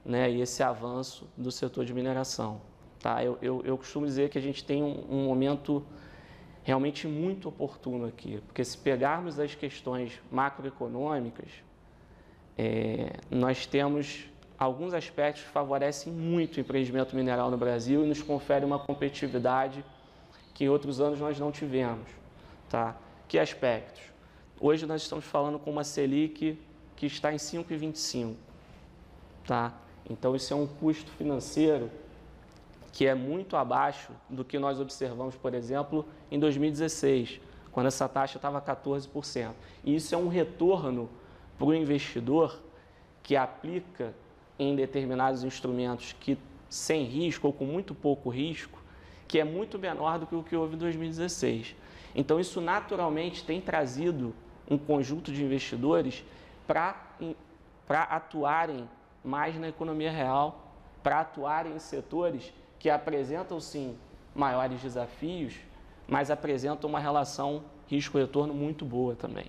né, 0.03 0.31
e 0.31 0.41
esse 0.41 0.63
avanço 0.63 1.29
do 1.37 1.53
setor 1.53 1.85
de 1.85 1.93
mineração. 1.93 2.63
Tá? 2.99 3.23
Eu, 3.23 3.37
eu, 3.43 3.61
eu 3.63 3.77
costumo 3.77 4.07
dizer 4.07 4.31
que 4.31 4.39
a 4.39 4.41
gente 4.41 4.65
tem 4.65 4.83
um, 4.83 5.05
um 5.07 5.27
momento 5.27 5.85
realmente 6.63 7.07
muito 7.07 7.49
oportuno 7.51 8.07
aqui, 8.07 8.41
porque 8.47 8.65
se 8.65 8.79
pegarmos 8.79 9.39
as 9.39 9.55
questões 9.55 10.19
macroeconômicas, 10.33 11.51
é, 12.57 13.19
nós 13.31 13.67
temos 13.67 14.31
alguns 14.59 14.93
aspectos 14.93 15.45
favorecem 15.45 16.13
muito 16.13 16.57
o 16.57 16.61
empreendimento 16.61 17.15
mineral 17.15 17.51
no 17.51 17.57
Brasil 17.57 18.05
e 18.05 18.09
nos 18.09 18.21
conferem 18.21 18.67
uma 18.67 18.79
competitividade 18.79 19.85
que 20.53 20.65
em 20.65 20.69
outros 20.69 21.01
anos 21.01 21.21
nós 21.21 21.39
não 21.39 21.53
tivemos. 21.53 22.09
Tá? 22.69 22.97
Que 23.29 23.39
aspectos? 23.39 24.03
Hoje 24.61 24.85
nós 24.87 25.03
estamos 25.03 25.25
falando 25.25 25.59
com 25.59 25.71
uma 25.71 25.85
Selic 25.85 26.59
que 26.97 27.07
está 27.07 27.33
em 27.33 27.37
5,25. 27.37 28.35
Tá? 29.47 29.73
Então, 30.11 30.35
isso 30.35 30.53
é 30.53 30.57
um 30.57 30.67
custo 30.67 31.11
financeiro 31.13 31.91
que 32.93 33.07
é 33.07 33.15
muito 33.15 33.57
abaixo 33.57 34.11
do 34.29 34.45
que 34.45 34.59
nós 34.59 34.81
observamos, 34.81 35.37
por 35.37 35.55
exemplo, 35.55 36.05
em 36.33 36.39
2016, 36.41 37.41
quando 37.71 37.87
essa 37.87 38.09
taxa 38.09 38.39
estava 38.39 38.61
14%. 38.61 39.53
E 39.85 39.95
isso 39.95 40.13
é 40.15 40.19
um 40.19 40.27
retorno 40.27 41.09
para 41.57 41.67
o 41.67 41.75
investidor 41.75 42.61
que 43.23 43.37
aplica 43.37 44.13
em 44.59 44.75
determinados 44.75 45.45
instrumentos 45.45 46.15
que 46.19 46.39
sem 46.69 47.05
risco 47.05 47.47
ou 47.47 47.53
com 47.53 47.65
muito 47.65 47.95
pouco 47.95 48.29
risco, 48.29 48.79
que 49.27 49.39
é 49.39 49.45
muito 49.45 49.79
menor 49.79 50.19
do 50.19 50.27
que 50.27 50.35
o 50.35 50.43
que 50.43 50.57
houve 50.57 50.75
em 50.75 50.79
2016. 50.79 51.75
Então, 52.15 52.41
isso 52.41 52.61
naturalmente 52.61 53.45
tem 53.45 53.61
trazido 53.61 54.35
um 54.69 54.77
conjunto 54.77 55.31
de 55.33 55.45
investidores 55.45 56.25
para 56.67 56.97
atuarem 57.89 58.89
mais 59.25 59.59
na 59.59 59.69
economia 59.69 60.11
real, 60.11 60.73
para 61.03 61.21
atuarem 61.21 61.75
em 61.75 61.79
setores 61.79 62.53
que 62.79 62.91
apresentam 62.91 63.61
sim 63.61 63.97
maiores 64.35 64.81
desafios, 64.81 65.55
mas 66.07 66.31
apresentam 66.31 66.89
uma 66.89 67.01
relação 67.01 67.65
risco-retorno 67.87 68.55
muito 68.55 68.85
boa 68.85 69.15
também. 69.15 69.47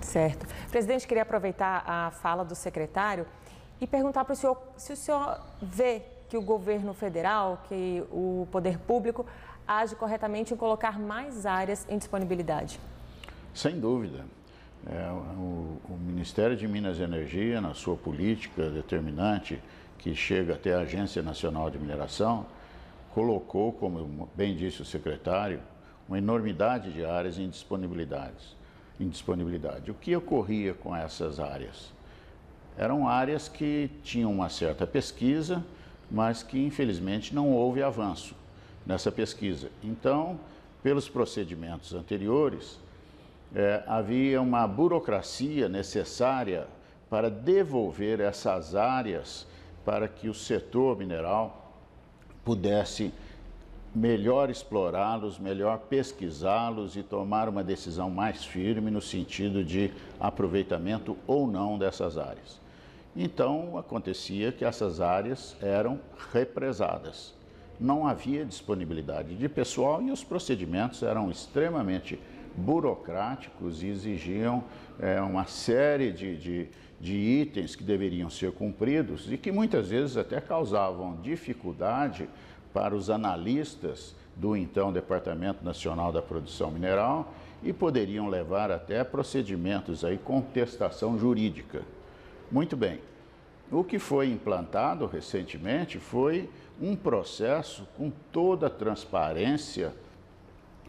Certo. 0.00 0.46
Presidente, 0.70 1.06
queria 1.06 1.22
aproveitar 1.22 1.82
a 1.86 2.10
fala 2.10 2.44
do 2.44 2.54
secretário 2.54 3.26
e 3.80 3.86
perguntar 3.86 4.24
para 4.24 4.32
o 4.32 4.36
senhor 4.36 4.58
se 4.76 4.92
o 4.92 4.96
senhor 4.96 5.40
vê 5.60 6.02
que 6.28 6.36
o 6.36 6.42
governo 6.42 6.92
federal, 6.92 7.62
que 7.68 8.02
o 8.10 8.48
poder 8.50 8.78
público 8.78 9.24
age 9.66 9.94
corretamente 9.94 10.54
em 10.54 10.56
colocar 10.56 10.98
mais 10.98 11.46
áreas 11.46 11.86
em 11.88 11.98
disponibilidade. 11.98 12.80
Sem 13.54 13.78
dúvida. 13.78 14.24
É, 14.86 15.10
o, 15.10 15.78
o, 15.88 15.98
Ministério 15.98 16.56
de 16.56 16.68
Minas 16.68 16.98
e 16.98 17.02
Energia, 17.02 17.60
na 17.60 17.74
sua 17.74 17.96
política 17.96 18.70
determinante, 18.70 19.60
que 19.98 20.14
chega 20.14 20.54
até 20.54 20.74
a 20.74 20.80
Agência 20.80 21.22
Nacional 21.22 21.70
de 21.70 21.78
Mineração, 21.78 22.46
colocou, 23.12 23.72
como 23.72 24.28
bem 24.36 24.54
disse 24.54 24.82
o 24.82 24.84
secretário, 24.84 25.60
uma 26.08 26.18
enormidade 26.18 26.92
de 26.92 27.04
áreas 27.04 27.38
em 27.38 27.48
disponibilidade. 27.48 28.56
O 29.90 29.94
que 29.94 30.14
ocorria 30.14 30.74
com 30.74 30.94
essas 30.94 31.40
áreas? 31.40 31.95
Eram 32.78 33.08
áreas 33.08 33.48
que 33.48 33.90
tinham 34.02 34.30
uma 34.30 34.48
certa 34.48 34.86
pesquisa, 34.86 35.64
mas 36.10 36.42
que 36.42 36.58
infelizmente 36.58 37.34
não 37.34 37.50
houve 37.50 37.82
avanço 37.82 38.34
nessa 38.86 39.10
pesquisa. 39.10 39.70
Então, 39.82 40.38
pelos 40.82 41.08
procedimentos 41.08 41.94
anteriores, 41.94 42.78
é, 43.54 43.82
havia 43.86 44.40
uma 44.40 44.66
burocracia 44.66 45.68
necessária 45.68 46.66
para 47.08 47.30
devolver 47.30 48.20
essas 48.20 48.74
áreas 48.74 49.46
para 49.84 50.08
que 50.08 50.28
o 50.28 50.34
setor 50.34 50.98
mineral 50.98 51.72
pudesse 52.44 53.12
melhor 53.94 54.50
explorá-los, 54.50 55.38
melhor 55.38 55.78
pesquisá-los 55.78 56.96
e 56.96 57.02
tomar 57.02 57.48
uma 57.48 57.64
decisão 57.64 58.10
mais 58.10 58.44
firme 58.44 58.90
no 58.90 59.00
sentido 59.00 59.64
de 59.64 59.90
aproveitamento 60.20 61.16
ou 61.26 61.46
não 61.46 61.78
dessas 61.78 62.18
áreas. 62.18 62.65
Então, 63.16 63.78
acontecia 63.78 64.52
que 64.52 64.64
essas 64.64 65.00
áreas 65.00 65.56
eram 65.62 65.98
represadas. 66.32 67.34
Não 67.80 68.06
havia 68.06 68.44
disponibilidade 68.44 69.34
de 69.34 69.48
pessoal 69.48 70.02
e 70.02 70.10
os 70.10 70.22
procedimentos 70.22 71.02
eram 71.02 71.30
extremamente 71.30 72.20
burocráticos 72.54 73.82
e 73.82 73.88
exigiam 73.88 74.64
é, 74.98 75.20
uma 75.20 75.46
série 75.46 76.12
de, 76.12 76.36
de, 76.36 76.68
de 77.00 77.14
itens 77.14 77.74
que 77.74 77.84
deveriam 77.84 78.28
ser 78.28 78.52
cumpridos 78.52 79.30
e 79.32 79.38
que 79.38 79.50
muitas 79.50 79.88
vezes 79.88 80.16
até 80.16 80.40
causavam 80.40 81.16
dificuldade 81.22 82.28
para 82.72 82.94
os 82.94 83.08
analistas 83.08 84.14
do 84.34 84.54
então 84.54 84.92
Departamento 84.92 85.64
Nacional 85.64 86.12
da 86.12 86.20
Produção 86.20 86.70
Mineral 86.70 87.32
e 87.62 87.72
poderiam 87.72 88.28
levar 88.28 88.70
até 88.70 89.02
procedimentos 89.02 90.04
aí 90.04 90.18
contestação 90.18 91.18
jurídica. 91.18 91.82
Muito 92.50 92.76
bem. 92.76 93.00
O 93.70 93.82
que 93.82 93.98
foi 93.98 94.28
implantado 94.30 95.06
recentemente 95.06 95.98
foi 95.98 96.48
um 96.80 96.94
processo 96.94 97.86
com 97.96 98.10
toda 98.32 98.68
a 98.68 98.70
transparência, 98.70 99.92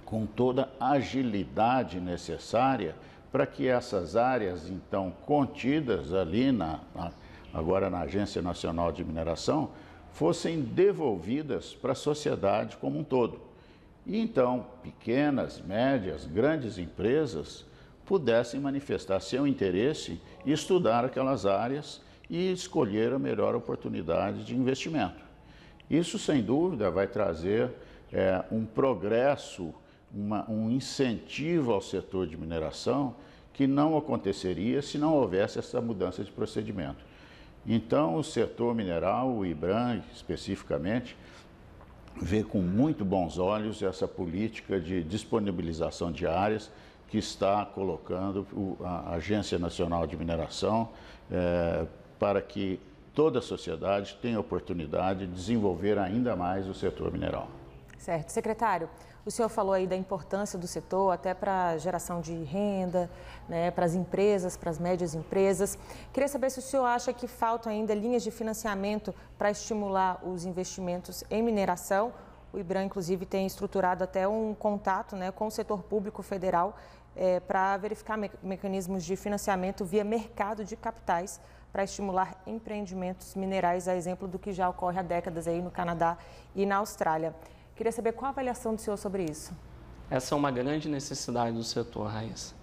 com 0.06 0.26
toda 0.26 0.70
a 0.80 0.92
agilidade 0.92 2.00
necessária 2.00 2.96
para 3.32 3.46
que 3.46 3.68
essas 3.68 4.16
áreas 4.16 4.70
então 4.70 5.12
contidas 5.26 6.14
ali 6.14 6.52
na, 6.52 6.80
na 6.96 7.12
agora 7.54 7.90
na 7.90 8.02
Agência 8.02 8.42
Nacional 8.42 8.92
de 8.92 9.04
Mineração 9.04 9.72
fossem 10.12 10.62
devolvidas 10.62 11.74
para 11.74 11.94
a 11.94 11.96
sociedade 11.96 12.78
como 12.78 13.00
um 13.00 13.04
todo. 13.04 13.40
E 14.06 14.20
então, 14.20 14.68
pequenas, 14.84 15.60
médias, 15.62 16.26
grandes 16.26 16.78
empresas 16.78 17.66
pudessem 18.08 18.60
manifestar 18.60 19.20
seu 19.20 19.46
interesse 19.46 20.20
e 20.46 20.52
estudar 20.52 21.04
aquelas 21.04 21.46
áreas 21.46 22.02
e 22.30 22.52
escolher 22.52 23.14
a 23.14 23.20
melhor 23.20 23.54
oportunidade 23.54 24.44
de 24.44 24.56
investimento. 24.56 25.28
Isso, 25.90 26.18
sem 26.18 26.42
dúvida, 26.42 26.90
vai 26.90 27.06
trazer 27.06 27.70
é, 28.12 28.44
um 28.50 28.66
progresso, 28.66 29.74
uma, 30.14 30.50
um 30.50 30.72
incentivo 30.72 31.74
ao 31.74 31.82
setor 31.82 32.26
de 32.28 32.38
mineração 32.38 33.16
que 33.54 33.68
não 33.68 33.98
aconteceria 33.98 34.82
se 34.82 34.98
não 34.98 35.14
houvesse 35.14 35.60
essa 35.60 35.82
mudança 35.82 36.24
de 36.24 36.32
procedimento. 36.32 37.06
Então, 37.66 38.16
o 38.16 38.24
setor 38.24 38.74
mineral, 38.74 39.30
o 39.30 39.46
IBRAM 39.46 40.02
especificamente, 40.14 41.18
vê 42.22 42.44
com 42.44 42.62
muito 42.62 43.04
bons 43.04 43.38
olhos 43.38 43.82
essa 43.82 44.08
política 44.08 44.80
de 44.80 45.04
disponibilização 45.04 46.12
de 46.12 46.26
áreas 46.26 46.72
que 47.08 47.18
está 47.18 47.66
colocando 47.66 48.46
a 48.84 49.16
Agência 49.16 49.58
Nacional 49.58 50.06
de 50.06 50.18
Mineração 50.18 50.90
é, 51.32 51.86
para 52.20 52.42
que 52.42 52.80
toda 53.14 53.40
a 53.40 53.42
sociedade 53.42 54.18
tenha 54.22 54.40
oportunidade 54.40 55.26
de 55.26 55.34
desenvolver 55.34 55.98
ainda 55.98 56.36
mais 56.36 56.68
o 56.68 56.74
setor 56.74 57.12
mineral. 57.12 57.48
Certo. 57.98 58.30
Secretário, 58.30 58.90
o 59.26 59.32
senhor 59.32 59.50
falou 59.50 59.74
aí 59.74 59.86
da 59.86 59.96
importância 59.96 60.58
do 60.58 60.66
setor 60.68 61.12
até 61.12 61.34
para 61.34 61.72
a 61.72 61.78
geração 61.78 62.22
de 62.22 62.34
renda, 62.44 63.10
né, 63.50 63.72
para 63.72 63.86
as 63.86 63.94
empresas, 63.94 64.56
para 64.56 64.70
as 64.70 64.80
médias 64.80 65.14
empresas. 65.14 65.78
Queria 66.14 66.30
saber 66.30 66.50
se 66.50 66.60
o 66.60 66.62
senhor 66.62 66.86
acha 66.86 67.12
que 67.12 67.28
faltam 67.28 67.70
ainda 67.70 67.94
linhas 67.94 68.24
de 68.24 68.32
financiamento 68.32 69.14
para 69.38 69.52
estimular 69.52 70.22
os 70.26 70.46
investimentos 70.46 71.26
em 71.30 71.44
mineração. 71.44 72.14
O 72.54 72.60
IBRAM, 72.60 72.86
inclusive, 72.86 73.26
tem 73.26 73.46
estruturado 73.46 74.04
até 74.04 74.28
um 74.28 74.54
contato 74.54 75.16
né, 75.16 75.32
com 75.32 75.48
o 75.48 75.52
setor 75.52 75.84
público 75.84 76.24
federal 76.24 76.78
é, 77.16 77.40
para 77.40 77.76
verificar 77.78 78.18
me 78.18 78.30
mecanismos 78.42 79.04
de 79.04 79.16
financiamento 79.16 79.84
via 79.84 80.04
mercado 80.04 80.64
de 80.64 80.76
capitais 80.76 81.42
para 81.72 81.84
estimular 81.84 82.42
empreendimentos 82.48 83.36
minerais, 83.36 83.88
a 83.88 83.96
exemplo 83.96 84.28
do 84.28 84.40
que 84.40 84.54
já 84.54 84.70
ocorre 84.70 85.00
há 85.00 85.02
décadas 85.02 85.48
aí 85.48 85.62
no 85.62 85.70
Canadá 85.70 86.18
e 86.56 86.66
na 86.66 86.78
Austrália. 86.78 87.36
Queria 87.76 87.92
saber 87.92 88.14
qual 88.14 88.28
a 88.28 88.30
avaliação 88.30 88.74
do 88.74 88.82
senhor 88.82 88.98
sobre 88.98 89.24
isso. 89.24 89.54
Essa 90.10 90.34
é 90.34 90.38
uma 90.38 90.50
grande 90.50 90.88
necessidade 90.88 91.56
do 91.56 91.64
setor, 91.64 92.08
Raíssa. 92.08 92.56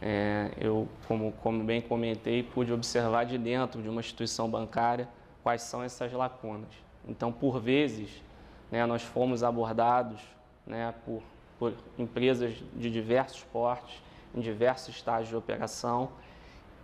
É, 0.00 0.50
eu, 0.58 0.88
como, 1.06 1.32
como 1.32 1.62
bem 1.64 1.80
comentei, 1.80 2.42
pude 2.42 2.72
observar 2.72 3.24
de 3.24 3.36
dentro 3.36 3.82
de 3.82 3.88
uma 3.88 4.00
instituição 4.00 4.48
bancária 4.48 5.08
quais 5.42 5.62
são 5.62 5.82
essas 5.82 6.12
lacunas. 6.12 6.70
Então, 7.06 7.32
por 7.32 7.60
vezes, 7.60 8.22
né, 8.70 8.84
nós 8.86 9.02
fomos 9.02 9.42
abordados 9.42 10.20
né, 10.66 10.94
por, 11.04 11.22
por 11.58 11.72
empresas 11.98 12.54
de 12.74 12.90
diversos 12.90 13.42
portes, 13.44 14.02
em 14.34 14.40
diversos 14.40 14.94
estágios 14.94 15.28
de 15.28 15.36
operação, 15.36 16.10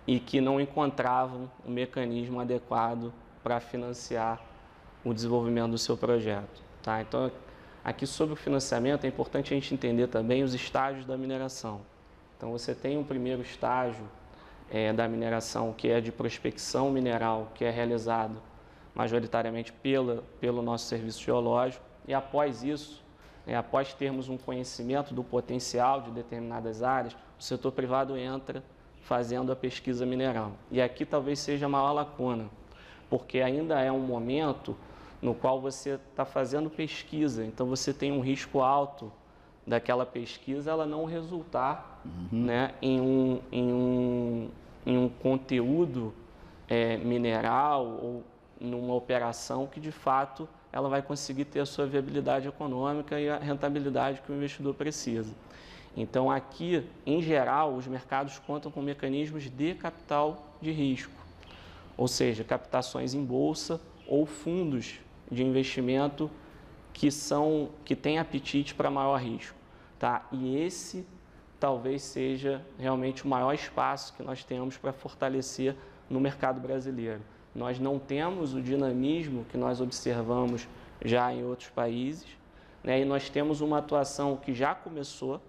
e 0.07 0.19
que 0.19 0.41
não 0.41 0.61
encontravam 0.61 1.51
um 1.67 1.71
mecanismo 1.71 2.41
adequado 2.41 3.13
para 3.43 3.61
financiar 3.61 4.41
o 5.05 5.15
desenvolvimento 5.15 5.71
do 5.71 5.79
seu 5.79 5.97
projeto. 5.97 6.63
Tá? 6.83 7.01
Então, 7.01 7.31
Aqui 7.85 8.07
sobre 8.07 8.33
o 8.33 8.37
financiamento 8.37 9.05
é 9.05 9.09
importante 9.09 9.53
a 9.53 9.57
gente 9.57 9.75
entender 9.75 10.07
também 10.07 10.43
os 10.43 10.55
estágios 10.55 11.05
da 11.05 11.19
mineração. 11.19 11.83
Então 12.35 12.51
você 12.51 12.75
tem 12.75 12.97
um 12.97 13.05
primeiro 13.05 13.43
estágio 13.43 14.09
é, 14.71 14.91
da 14.91 15.07
mineração 15.07 15.71
que 15.75 15.91
é 15.91 16.01
de 16.01 16.11
prospecção 16.11 16.91
mineral, 16.91 17.53
que 17.55 17.63
é 17.63 17.71
realizado 17.71 18.41
majoritariamente 18.95 19.73
pela, 19.73 20.23
pelo 20.41 20.63
nosso 20.63 20.87
serviço 20.87 21.23
geológico 21.23 21.85
e 22.07 22.15
após 22.15 22.63
isso, 22.63 23.03
é, 23.47 23.57
após 23.57 23.93
termos 23.93 24.29
um 24.29 24.37
conhecimento 24.37 25.15
do 25.15 25.25
potencial 25.25 26.03
de 26.03 26.11
determinadas 26.11 26.83
áreas, 26.83 27.15
o 27.39 27.43
setor 27.43 27.73
privado 27.73 28.17
entra 28.17 28.63
fazendo 29.03 29.53
a 29.53 29.57
pesquisa 29.57 30.07
mineral. 30.07 30.53
E 30.71 30.81
aqui 30.81 31.05
talvez 31.05 31.39
seja 31.39 31.67
a 31.67 31.69
maior 31.69 31.93
lacuna, 31.93 32.47
porque 33.11 33.41
ainda 33.41 33.81
é 33.81 33.91
um 33.91 34.01
momento 34.01 34.77
no 35.21 35.35
qual 35.35 35.61
você 35.61 35.99
está 36.11 36.25
fazendo 36.25 36.69
pesquisa, 36.71 37.45
então 37.45 37.67
você 37.67 37.93
tem 37.93 38.13
um 38.13 38.21
risco 38.21 38.61
alto 38.61 39.11
daquela 39.67 40.05
pesquisa 40.05 40.71
ela 40.71 40.85
não 40.85 41.07
resultar 41.07 42.03
uhum. 42.05 42.45
né, 42.45 42.75
em, 42.83 43.01
um, 43.01 43.41
em, 43.51 43.73
um, 43.73 44.51
em 44.85 44.99
um 44.99 45.09
conteúdo 45.09 46.13
é, 46.69 46.99
mineral 46.99 47.87
ou 47.87 48.23
numa 48.65 48.95
operação 48.95 49.67
que 49.67 49.79
de 49.79 49.93
fato 49.93 50.49
ela 50.73 50.89
vai 50.89 51.03
conseguir 51.03 51.45
ter 51.45 51.61
a 51.61 51.67
sua 51.67 51.87
viabilidade 51.87 52.49
econômica 52.49 53.21
e 53.21 53.29
a 53.29 53.39
rentabilidade 53.39 54.21
que 54.23 54.33
o 54.33 54.35
investidor 54.35 54.75
precisa. 54.75 55.33
Então 55.97 56.31
aqui, 56.31 56.85
em 57.07 57.23
geral, 57.23 57.75
os 57.75 57.87
mercados 57.87 58.39
contam 58.41 58.73
com 58.73 58.83
mecanismos 58.83 59.49
de 59.49 59.75
capital 59.75 60.57
de 60.61 60.73
risco, 60.73 61.13
ou 61.97 62.09
seja, 62.09 62.43
captações 62.43 63.15
em 63.15 63.25
bolsa 63.25 63.81
ou 64.07 64.27
fundos 64.27 64.99
de 65.31 65.45
investimento 65.45 66.31
que 66.93 67.11
são 67.11 67.71
que 67.85 67.95
têm 67.95 68.19
apetite 68.19 68.75
para 68.75 68.91
maior 68.91 69.17
risco, 69.21 69.57
tá? 69.99 70.27
E 70.33 70.57
esse 70.57 71.07
talvez 71.61 72.03
seja 72.03 72.61
realmente 72.79 73.25
o 73.25 73.29
maior 73.29 73.53
espaço 73.55 74.13
que 74.15 74.23
nós 74.23 74.45
temos 74.45 74.77
para 74.77 74.93
fortalecer 74.93 75.77
no 76.11 76.21
mercado 76.21 76.61
brasileiro. 76.61 77.23
Nós 77.55 77.79
não 77.79 77.99
temos 77.99 78.53
o 78.53 78.61
dinamismo 78.61 79.45
que 79.45 79.57
nós 79.57 79.81
observamos 79.81 80.67
já 81.05 81.33
em 81.33 81.45
outros 81.45 81.69
países, 81.71 82.27
né? 82.83 83.01
e 83.01 83.05
nós 83.05 83.31
temos 83.31 83.61
uma 83.61 83.79
atuação 83.79 84.37
que 84.37 84.53
já 84.53 84.75
começou, 84.75 85.41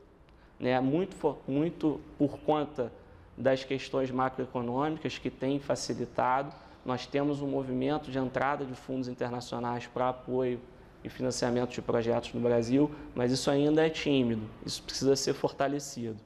né? 0.60 0.80
muito, 0.80 1.38
muito 1.48 2.00
por 2.18 2.38
conta 2.40 2.92
das 3.36 3.64
questões 3.64 4.12
macroeconômicas 4.12 5.18
que 5.18 5.30
tem 5.30 5.60
facilitado. 5.60 6.54
Nós 6.86 7.08
temos 7.08 7.42
um 7.42 7.48
movimento 7.48 8.12
de 8.12 8.20
entrada 8.20 8.64
de 8.64 8.76
fundos 8.76 9.08
internacionais 9.08 9.88
para 9.88 10.10
apoio 10.10 10.60
e 11.04 11.10
financiamento 11.10 11.72
de 11.72 11.82
projetos 11.82 12.34
no 12.34 12.40
Brasil, 12.40 12.92
mas 13.16 13.32
isso 13.32 13.50
ainda 13.50 13.86
é 13.86 13.90
tímido, 13.90 14.44
isso 14.66 14.82
precisa 14.84 15.16
ser 15.16 15.34
fortalecido. 15.34 16.18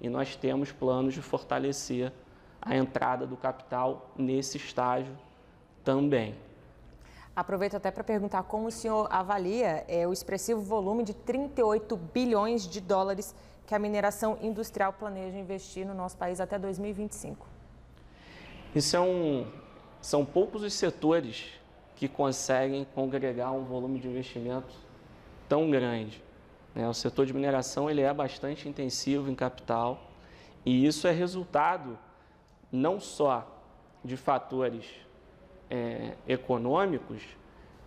E 0.00 0.08
nós 0.08 0.34
temos 0.34 0.72
planos 0.72 1.14
de 1.14 1.22
fortalecer 1.22 2.12
a 2.60 2.76
entrada 2.76 3.26
do 3.26 3.36
capital 3.36 4.12
nesse 4.16 4.56
estágio 4.56 5.16
também. 5.84 6.34
Aproveito 7.34 7.76
até 7.76 7.90
para 7.90 8.02
perguntar 8.02 8.42
como 8.42 8.66
o 8.66 8.70
senhor 8.70 9.06
avalia 9.10 9.84
é, 9.86 10.06
o 10.08 10.12
expressivo 10.12 10.60
volume 10.60 11.04
de 11.04 11.14
38 11.14 11.96
bilhões 11.96 12.66
de 12.66 12.80
dólares 12.80 13.34
que 13.64 13.74
a 13.74 13.78
mineração 13.78 14.38
industrial 14.40 14.92
planeja 14.92 15.38
investir 15.38 15.86
no 15.86 15.94
nosso 15.94 16.16
país 16.16 16.40
até 16.40 16.58
2025. 16.58 17.46
Isso 18.74 18.96
é 18.96 19.00
um, 19.00 19.46
são 20.00 20.24
poucos 20.24 20.62
os 20.62 20.74
setores 20.74 21.46
que 21.94 22.08
conseguem 22.08 22.86
congregar 22.94 23.52
um 23.52 23.64
volume 23.64 24.00
de 24.00 24.08
investimento 24.08 24.74
tão 25.48 25.70
grande. 25.70 26.22
Né? 26.74 26.88
O 26.88 26.94
setor 26.94 27.26
de 27.26 27.32
mineração 27.32 27.88
ele 27.88 28.00
é 28.02 28.12
bastante 28.12 28.68
intensivo 28.68 29.30
em 29.30 29.34
capital 29.34 30.10
e 30.64 30.86
isso 30.86 31.06
é 31.06 31.12
resultado 31.12 31.98
não 32.70 32.98
só 32.98 33.46
de 34.04 34.16
fatores 34.16 34.86
é, 35.70 36.14
econômicos, 36.26 37.22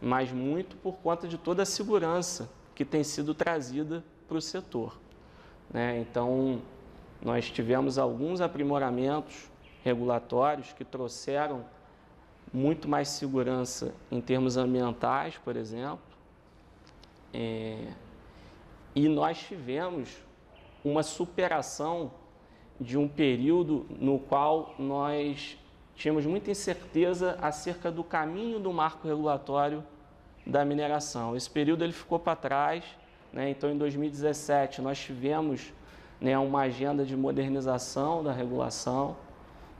mas 0.02 0.32
muito 0.32 0.76
por 0.78 0.94
conta 0.98 1.28
de 1.28 1.38
toda 1.38 1.64
a 1.64 1.66
segurança 1.66 2.50
que 2.74 2.86
tem 2.86 3.04
sido 3.04 3.34
trazida 3.34 4.04
para 4.28 4.38
o 4.38 4.42
setor. 4.42 5.00
Né? 5.70 6.00
Então, 6.00 6.62
nós 7.22 7.50
tivemos 7.50 7.98
alguns 7.98 8.42
aprimoramentos 8.42 9.50
regulatórios 9.84 10.74
que 10.74 10.84
trouxeram 10.84 11.66
muito 12.54 12.88
mais 12.88 13.08
segurança 13.10 13.94
em 14.12 14.20
termos 14.20 14.58
ambientais, 14.58 15.38
por 15.38 15.56
exemplo. 15.56 16.00
É, 17.34 17.88
e 18.94 19.08
nós 19.08 19.40
tivemos 19.40 20.18
uma 20.84 21.04
superação 21.04 22.12
de 22.80 22.98
um 22.98 23.08
período 23.08 23.86
no 23.90 24.20
qual 24.20 24.76
nós 24.78 25.58
tínhamos 26.02 26.26
muita 26.26 26.50
incerteza 26.50 27.38
acerca 27.40 27.92
do 27.92 28.04
caminho 28.04 28.60
do 28.60 28.74
marco 28.74 29.08
regulatório 29.08 29.84
da 30.46 30.66
mineração. 30.66 31.36
Esse 31.36 31.48
período 31.48 31.84
ele 31.84 31.94
ficou 31.94 32.18
para 32.18 32.36
trás, 32.36 32.84
né? 33.32 33.52
então 33.52 33.70
em 33.70 33.78
2017 33.78 34.82
nós 34.82 34.98
tivemos 34.98 35.72
né, 36.20 36.36
uma 36.40 36.62
agenda 36.62 37.06
de 37.06 37.16
modernização 37.16 38.24
da 38.24 38.34
regulação, 38.34 39.16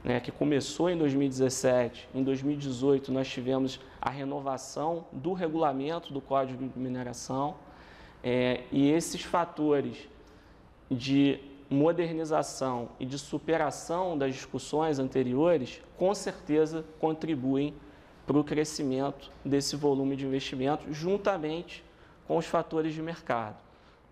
né, 0.04 0.20
que 0.20 0.30
começou 0.30 0.88
em 0.88 0.96
2017. 0.96 2.08
Em 2.14 2.22
2018, 2.22 3.10
nós 3.10 3.28
tivemos 3.28 3.80
a 4.00 4.10
renovação 4.10 5.04
do 5.12 5.32
regulamento 5.32 6.12
do 6.12 6.20
Código 6.20 6.68
de 6.68 6.78
Mineração. 6.78 7.56
É, 8.22 8.62
e 8.70 8.90
esses 8.90 9.22
fatores 9.22 10.08
de 10.88 11.40
modernização 11.72 12.90
e 13.00 13.06
de 13.06 13.18
superação 13.18 14.16
das 14.16 14.34
discussões 14.34 14.98
anteriores, 14.98 15.80
com 15.96 16.14
certeza 16.14 16.84
contribuem 17.00 17.74
para 18.26 18.38
o 18.38 18.44
crescimento 18.44 19.30
desse 19.44 19.76
volume 19.76 20.16
de 20.16 20.26
investimento, 20.26 20.92
juntamente 20.92 21.84
com 22.26 22.36
os 22.36 22.46
fatores 22.46 22.94
de 22.94 23.02
mercado, 23.02 23.56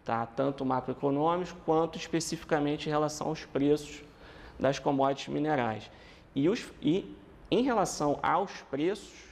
tá? 0.05 0.27
tanto 0.27 0.65
macroeconômicos 0.65 1.55
quanto 1.65 1.97
especificamente 1.97 2.89
em 2.89 2.91
relação 2.91 3.29
aos 3.29 3.45
preços 3.45 4.03
das 4.59 4.79
commodities 4.79 5.33
minerais. 5.33 5.91
E, 6.35 6.49
os, 6.49 6.67
e 6.83 7.17
em 7.51 7.63
relação 7.63 8.19
aos 8.23 8.53
preços, 8.71 9.31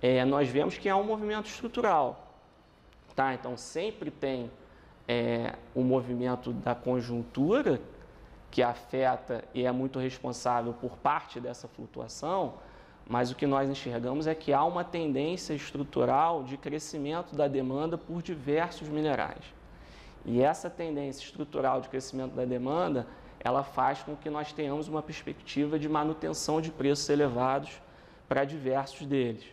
é, 0.00 0.24
nós 0.24 0.48
vemos 0.48 0.78
que 0.78 0.88
há 0.88 0.96
um 0.96 1.04
movimento 1.04 1.46
estrutural. 1.46 2.36
Tá? 3.14 3.34
Então, 3.34 3.56
sempre 3.56 4.10
tem 4.10 4.50
é, 5.06 5.54
um 5.74 5.82
movimento 5.82 6.52
da 6.52 6.74
conjuntura 6.74 7.80
que 8.50 8.62
afeta 8.62 9.44
e 9.54 9.64
é 9.64 9.72
muito 9.72 9.98
responsável 9.98 10.72
por 10.74 10.96
parte 10.98 11.40
dessa 11.40 11.66
flutuação, 11.68 12.54
mas 13.08 13.30
o 13.30 13.34
que 13.34 13.46
nós 13.46 13.68
enxergamos 13.68 14.26
é 14.26 14.34
que 14.34 14.52
há 14.52 14.62
uma 14.64 14.84
tendência 14.84 15.54
estrutural 15.54 16.44
de 16.44 16.56
crescimento 16.56 17.34
da 17.34 17.48
demanda 17.48 17.96
por 17.98 18.22
diversos 18.22 18.88
minerais. 18.88 19.42
E 20.24 20.40
essa 20.40 20.70
tendência 20.70 21.24
estrutural 21.24 21.80
de 21.80 21.88
crescimento 21.88 22.34
da 22.34 22.44
demanda 22.44 23.06
ela 23.44 23.64
faz 23.64 24.02
com 24.02 24.14
que 24.14 24.30
nós 24.30 24.52
tenhamos 24.52 24.86
uma 24.86 25.02
perspectiva 25.02 25.78
de 25.78 25.88
manutenção 25.88 26.60
de 26.60 26.70
preços 26.70 27.08
elevados 27.08 27.82
para 28.28 28.44
diversos 28.44 29.04
deles. 29.04 29.44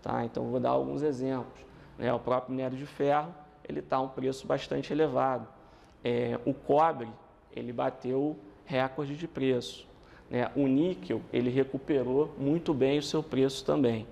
Tá? 0.00 0.24
Então, 0.24 0.44
vou 0.44 0.60
dar 0.60 0.70
alguns 0.70 1.02
exemplos. 1.02 1.60
Né? 1.98 2.12
O 2.12 2.20
próprio 2.20 2.54
minério 2.54 2.78
de 2.78 2.86
ferro 2.86 3.34
ele 3.68 3.80
está 3.80 4.00
um 4.00 4.08
preço 4.08 4.46
bastante 4.46 4.92
elevado. 4.92 5.46
É, 6.04 6.38
o 6.44 6.52
cobre 6.52 7.08
ele 7.54 7.72
bateu 7.72 8.38
recorde 8.64 9.16
de 9.16 9.28
preço. 9.28 9.86
Né? 10.30 10.50
O 10.56 10.66
níquel 10.66 11.20
ele 11.32 11.50
recuperou 11.50 12.34
muito 12.38 12.72
bem 12.72 12.98
o 12.98 13.02
seu 13.02 13.22
preço 13.22 13.64
também. 13.64 14.06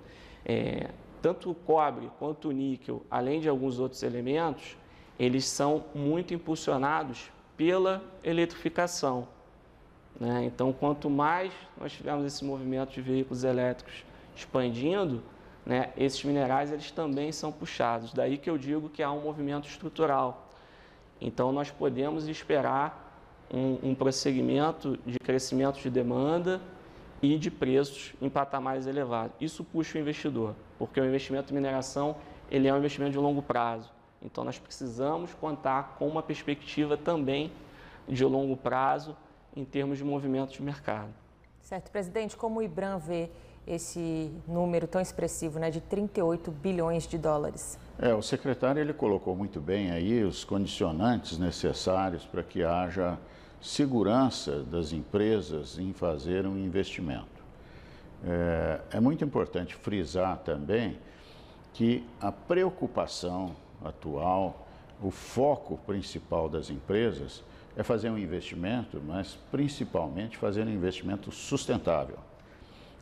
É, 0.44 0.90
tanto 1.22 1.50
o 1.50 1.54
cobre 1.54 2.10
quanto 2.18 2.48
o 2.48 2.52
níquel, 2.52 3.02
além 3.10 3.40
de 3.40 3.48
alguns 3.48 3.78
outros 3.78 4.02
elementos, 4.02 4.76
eles 5.18 5.44
são 5.44 5.84
muito 5.94 6.32
impulsionados 6.32 7.30
pela 7.56 8.02
eletrificação. 8.24 9.28
Né? 10.18 10.44
Então, 10.44 10.72
quanto 10.72 11.10
mais 11.10 11.52
nós 11.78 11.92
tivermos 11.92 12.24
esse 12.26 12.44
movimento 12.44 12.92
de 12.92 13.02
veículos 13.02 13.44
elétricos 13.44 14.04
expandindo, 14.34 15.22
né, 15.64 15.92
esses 15.96 16.22
minerais 16.24 16.72
eles 16.72 16.90
também 16.90 17.32
são 17.32 17.52
puxados. 17.52 18.12
Daí 18.12 18.38
que 18.38 18.48
eu 18.48 18.56
digo 18.56 18.88
que 18.88 19.02
há 19.02 19.10
um 19.10 19.20
movimento 19.20 19.68
estrutural. 19.68 20.48
Então, 21.20 21.52
nós 21.52 21.70
podemos 21.70 22.28
esperar 22.28 23.10
um, 23.52 23.90
um 23.90 23.94
prosseguimento 23.94 24.98
de 25.04 25.18
crescimento 25.18 25.80
de 25.80 25.90
demanda 25.90 26.60
e 27.22 27.36
de 27.36 27.50
preços 27.50 28.14
em 28.20 28.30
patamares 28.30 28.86
elevados. 28.86 29.36
Isso 29.40 29.62
puxa 29.62 29.98
o 29.98 30.00
investidor, 30.00 30.54
porque 30.78 31.00
o 31.00 31.04
investimento 31.04 31.52
em 31.52 31.54
mineração 31.54 32.16
ele 32.50 32.66
é 32.66 32.74
um 32.74 32.78
investimento 32.78 33.12
de 33.12 33.18
longo 33.18 33.42
prazo. 33.42 33.90
Então, 34.22 34.44
nós 34.44 34.58
precisamos 34.58 35.32
contar 35.34 35.96
com 35.98 36.08
uma 36.08 36.22
perspectiva 36.22 36.96
também 36.96 37.52
de 38.08 38.24
longo 38.24 38.56
prazo 38.56 39.16
em 39.54 39.64
termos 39.64 39.98
de 39.98 40.04
movimento 40.04 40.52
de 40.52 40.62
mercado. 40.62 41.12
Certo, 41.60 41.90
presidente, 41.90 42.36
como 42.36 42.60
o 42.60 42.62
IBRAM 42.62 42.98
vê 42.98 43.30
esse 43.66 44.30
número 44.46 44.86
tão 44.86 45.00
expressivo, 45.00 45.58
né, 45.58 45.70
de 45.70 45.80
38 45.80 46.50
bilhões 46.50 47.06
de 47.06 47.18
dólares? 47.18 47.78
É, 47.98 48.14
o 48.14 48.22
secretário 48.22 48.80
ele 48.80 48.92
colocou 48.92 49.36
muito 49.36 49.60
bem 49.60 49.90
aí 49.90 50.24
os 50.24 50.44
condicionantes 50.44 51.38
necessários 51.38 52.24
para 52.24 52.42
que 52.42 52.62
haja 52.62 53.18
segurança 53.60 54.62
das 54.62 54.92
empresas 54.92 55.78
em 55.78 55.92
fazer 55.92 56.46
um 56.46 56.56
investimento. 56.56 57.40
É, 58.24 58.80
é 58.92 59.00
muito 59.00 59.24
importante 59.24 59.74
frisar 59.74 60.38
também 60.38 60.98
que 61.72 62.04
a 62.20 62.32
preocupação 62.32 63.54
atual, 63.84 64.66
o 65.02 65.10
foco 65.10 65.78
principal 65.86 66.48
das 66.48 66.70
empresas 66.70 67.42
é 67.76 67.82
fazer 67.82 68.10
um 68.10 68.18
investimento, 68.18 69.00
mas 69.06 69.38
principalmente 69.50 70.36
fazer 70.36 70.66
um 70.66 70.70
investimento 70.70 71.30
sustentável. 71.30 72.18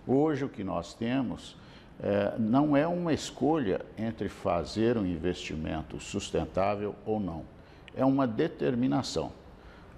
Hoje 0.07 0.45
o 0.45 0.49
que 0.49 0.65
nós 0.65 0.95
temos 0.95 1.57
é, 2.01 2.35
não 2.39 2.77
é 2.77 2.87
uma 2.87 3.13
escolha 3.13 3.85
entre 3.97 4.29
fazer 4.29 4.97
um 4.97 5.05
investimento 5.05 5.99
sustentável 6.01 6.95
ou 7.05 7.19
não, 7.19 7.45
é 7.95 8.05
uma 8.05 8.27
determinação. 8.27 9.33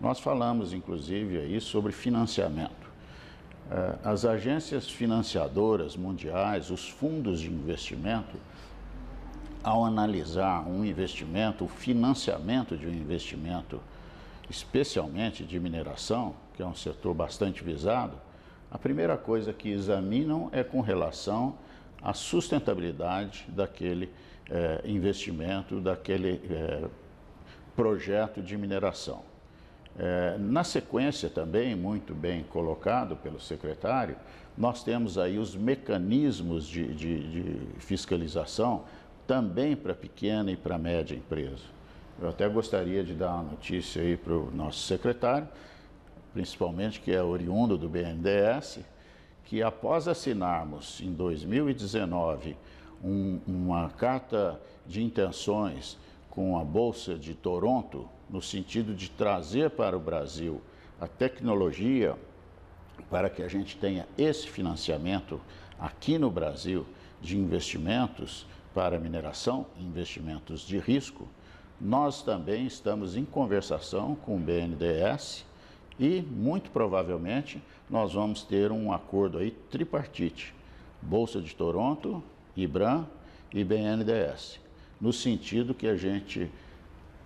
Nós 0.01 0.19
falamos 0.19 0.73
inclusive 0.73 1.39
aí 1.39 1.61
sobre 1.61 1.93
financiamento. 1.93 2.91
É, 3.71 3.99
as 4.03 4.25
agências 4.25 4.89
financiadoras 4.89 5.95
mundiais, 5.95 6.71
os 6.71 6.89
fundos 6.89 7.41
de 7.41 7.51
investimento, 7.51 8.39
ao 9.63 9.85
analisar 9.85 10.67
um 10.67 10.85
investimento, 10.85 11.65
o 11.65 11.69
financiamento 11.69 12.77
de 12.77 12.87
um 12.87 12.93
investimento, 12.93 13.79
especialmente 14.49 15.45
de 15.45 15.61
mineração, 15.61 16.35
que 16.55 16.63
é 16.63 16.67
um 16.67 16.75
setor 16.75 17.13
bastante 17.13 17.63
visado, 17.63 18.15
a 18.71 18.79
primeira 18.79 19.17
coisa 19.17 19.53
que 19.53 19.69
examinam 19.69 20.49
é 20.53 20.63
com 20.63 20.81
relação 20.81 21.57
à 22.01 22.15
sustentabilidade 22.15 23.45
daquele 23.49 24.11
é, 24.49 24.81
investimento, 24.85 25.81
daquele 25.81 26.41
é, 26.49 26.85
projeto 27.75 28.41
de 28.41 28.57
mineração. 28.57 29.23
É, 29.99 30.37
na 30.39 30.63
sequência 30.63 31.29
também, 31.29 31.75
muito 31.75 32.15
bem 32.15 32.45
colocado 32.45 33.17
pelo 33.17 33.41
secretário, 33.41 34.17
nós 34.57 34.85
temos 34.85 35.19
aí 35.19 35.39
os 35.39 35.57
mecanismos 35.57 36.67
de, 36.67 36.95
de, 36.95 37.31
de 37.31 37.61
fiscalização 37.79 38.85
também 39.27 39.77
para 39.77 39.95
pequena 39.95 40.51
e 40.51 40.57
para 40.57 40.79
média 40.79 41.15
empresa. 41.15 41.65
Eu 42.21 42.29
até 42.29 42.49
gostaria 42.49 43.03
de 43.03 43.15
dar 43.15 43.35
uma 43.35 43.53
notícia 43.53 44.03
aí 44.03 44.17
para 44.17 44.35
o 44.35 44.51
nosso 44.51 44.81
secretário, 44.81 45.49
principalmente 46.33 47.01
que 47.01 47.13
é 47.13 47.23
oriundo 47.23 47.77
do 47.77 47.89
BNDES, 47.89 48.81
que 49.45 49.63
após 49.63 50.07
assinarmos 50.07 51.01
em 51.01 51.13
2019 51.13 52.57
um, 53.03 53.41
uma 53.47 53.89
carta 53.91 54.61
de 54.87 55.03
intenções 55.03 55.99
com 56.31 56.59
a 56.59 56.65
Bolsa 56.65 57.17
de 57.17 57.35
Toronto, 57.35 58.09
no 58.29 58.41
sentido 58.41 58.95
de 58.95 59.11
trazer 59.11 59.71
para 59.71 59.97
o 59.97 60.01
Brasil 60.01 60.61
a 61.01 61.09
tecnologia 61.09 62.17
para 63.09 63.29
que 63.29 63.43
a 63.43 63.49
gente 63.49 63.77
tenha 63.77 64.07
esse 64.17 64.49
financiamento 64.49 65.41
aqui 65.79 66.19
no 66.19 66.31
Brasil 66.31 66.87
de 67.21 67.37
investimentos 67.37 68.47
para 68.73 69.01
mineração, 69.01 69.67
investimentos 69.79 70.61
de 70.61 70.79
risco, 70.79 71.27
nós 71.81 72.23
também 72.23 72.67
estamos 72.67 73.17
em 73.17 73.25
conversação 73.25 74.15
com 74.15 74.37
o 74.37 74.39
BNDES 74.39 75.45
e, 76.01 76.23
muito 76.23 76.71
provavelmente, 76.71 77.63
nós 77.89 78.15
vamos 78.15 78.43
ter 78.43 78.73
um 78.73 78.91
acordo 78.91 79.37
aí 79.37 79.51
tripartite, 79.71 80.55
Bolsa 81.03 81.43
de 81.43 81.55
Toronto, 81.55 82.23
IBRAM 82.57 83.07
e 83.53 83.63
BNDES, 83.63 84.59
no 84.99 85.13
sentido 85.13 85.75
que 85.75 85.87
a 85.87 85.97
gente 85.97 86.51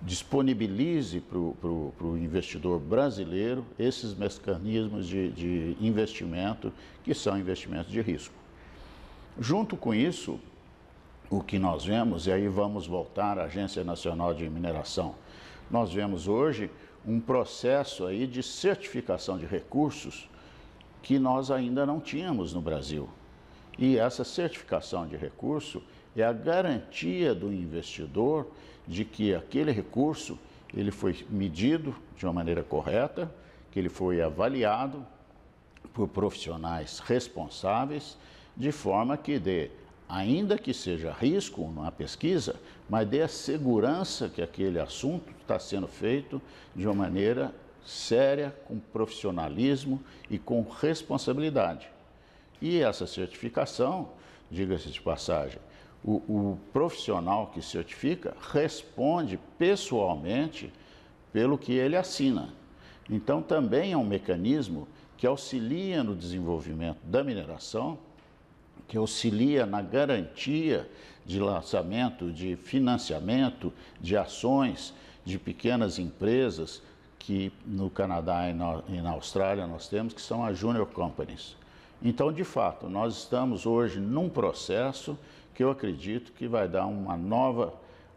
disponibilize 0.03 1.21
para 1.21 1.39
o 1.39 2.19
investidor 2.19 2.81
brasileiro 2.81 3.65
esses 3.79 4.13
mecanismos 4.13 5.07
de, 5.07 5.31
de 5.31 5.77
investimento 5.81 6.73
que 7.05 7.15
são 7.15 7.39
investimentos 7.39 7.93
de 7.93 8.01
risco. 8.01 8.35
Junto 9.39 9.77
com 9.77 9.95
isso, 9.95 10.39
o 11.31 11.41
que 11.41 11.61
nós 11.61 11.85
vemos, 11.85 12.27
e 12.27 12.33
aí 12.33 12.49
vamos 12.49 12.87
voltar 12.89 13.39
à 13.39 13.45
Agência 13.45 13.85
Nacional 13.85 14.35
de 14.35 14.49
Mineração, 14.51 15.15
nós 15.71 15.93
vemos 15.93 16.29
hoje 16.29 16.71
um 17.07 17.21
processo 17.21 18.07
aí 18.07 18.27
de 18.27 18.43
certificação 18.43 19.38
de 19.38 19.47
recursos 19.47 20.29
que 21.03 21.19
nós 21.19 21.51
ainda 21.51 21.85
não 21.85 22.01
tínhamos 22.01 22.53
no 22.53 22.61
Brasil. 22.61 23.09
E 23.79 23.99
essa 23.99 24.25
certificação 24.25 25.07
de 25.07 25.17
recurso 25.17 25.83
é 26.17 26.23
a 26.23 26.33
garantia 26.33 27.35
do 27.35 27.53
investidor 27.53 28.47
de 28.87 29.05
que 29.05 29.35
aquele 29.35 29.73
recurso 29.73 30.38
ele 30.73 30.90
foi 30.90 31.25
medido 31.29 31.95
de 32.17 32.25
uma 32.25 32.33
maneira 32.33 32.62
correta, 32.62 33.33
que 33.71 33.79
ele 33.79 33.88
foi 33.88 34.23
avaliado 34.23 35.05
por 35.93 36.09
profissionais 36.09 36.99
responsáveis, 37.01 38.17
de 38.57 38.73
forma 38.73 39.17
que 39.17 39.38
dê, 39.38 39.71
ainda 40.14 40.57
que 40.57 40.72
seja 40.72 41.11
risco 41.11 41.72
na 41.72 41.90
pesquisa, 41.90 42.55
mas 42.88 43.09
dê 43.09 43.22
a 43.22 43.29
segurança 43.29 44.29
que 44.29 44.40
aquele 44.40 44.79
assunto 44.79 45.33
está 45.40 45.59
sendo 45.59 45.88
feito 45.88 46.40
de 46.74 46.87
uma 46.87 46.94
maneira 46.94 47.53
séria, 47.85 48.55
com 48.66 48.79
profissionalismo 48.79 50.00
e 50.31 50.38
com 50.38 50.62
responsabilidade. 50.81 51.88
E 52.62 52.81
essa 52.81 53.09
certificação, 53.09 54.11
diga-se 54.48 54.88
de 54.88 55.00
passagem, 55.03 55.59
o, 56.05 56.12
o 56.29 56.59
profissional 56.72 57.48
que 57.48 57.61
certifica 57.61 58.37
responde 58.53 59.38
pessoalmente 59.59 60.72
pelo 61.33 61.59
que 61.59 61.72
ele 61.72 61.96
assina. 61.96 62.50
Então, 63.11 63.42
também 63.42 63.92
é 63.92 63.96
um 63.96 64.07
mecanismo 64.07 64.87
que 65.16 65.27
auxilia 65.27 66.05
no 66.05 66.14
desenvolvimento 66.14 66.98
da 67.03 67.24
mineração, 67.24 67.98
que 68.88 68.97
auxilia 68.97 69.66
na 69.66 69.83
garantia 69.83 70.88
de 71.25 71.40
lançamento, 71.40 72.31
de 72.31 72.57
financiamento, 72.57 73.73
de 74.01 74.16
ações 74.16 74.94
de 75.25 75.38
pequenas 75.38 75.99
empresas 75.99 76.83
que 77.18 77.51
no 77.64 77.88
Canadá 77.88 78.51
e 78.51 78.53
na, 78.53 79.11
Austrália 79.11 79.66
nós 79.66 79.88
temos, 79.88 80.12
que 80.12 80.20
são 80.20 80.44
as 80.44 80.59
Junior 80.59 80.87
Companies. 80.87 81.57
Então, 82.03 82.31
de 82.31 82.44
fato, 82.44 82.87
nós 82.88 83.16
estamos 83.16 83.64
hoje 83.64 83.99
num 83.99 84.29
processo 84.29 85.18
que 85.55 85.64
eu 85.64 85.70
acredito 85.70 86.33
que 86.33 86.47
vai 86.47 86.68
dar 86.68 86.85
uma 86.85 87.16
nova 87.16 87.73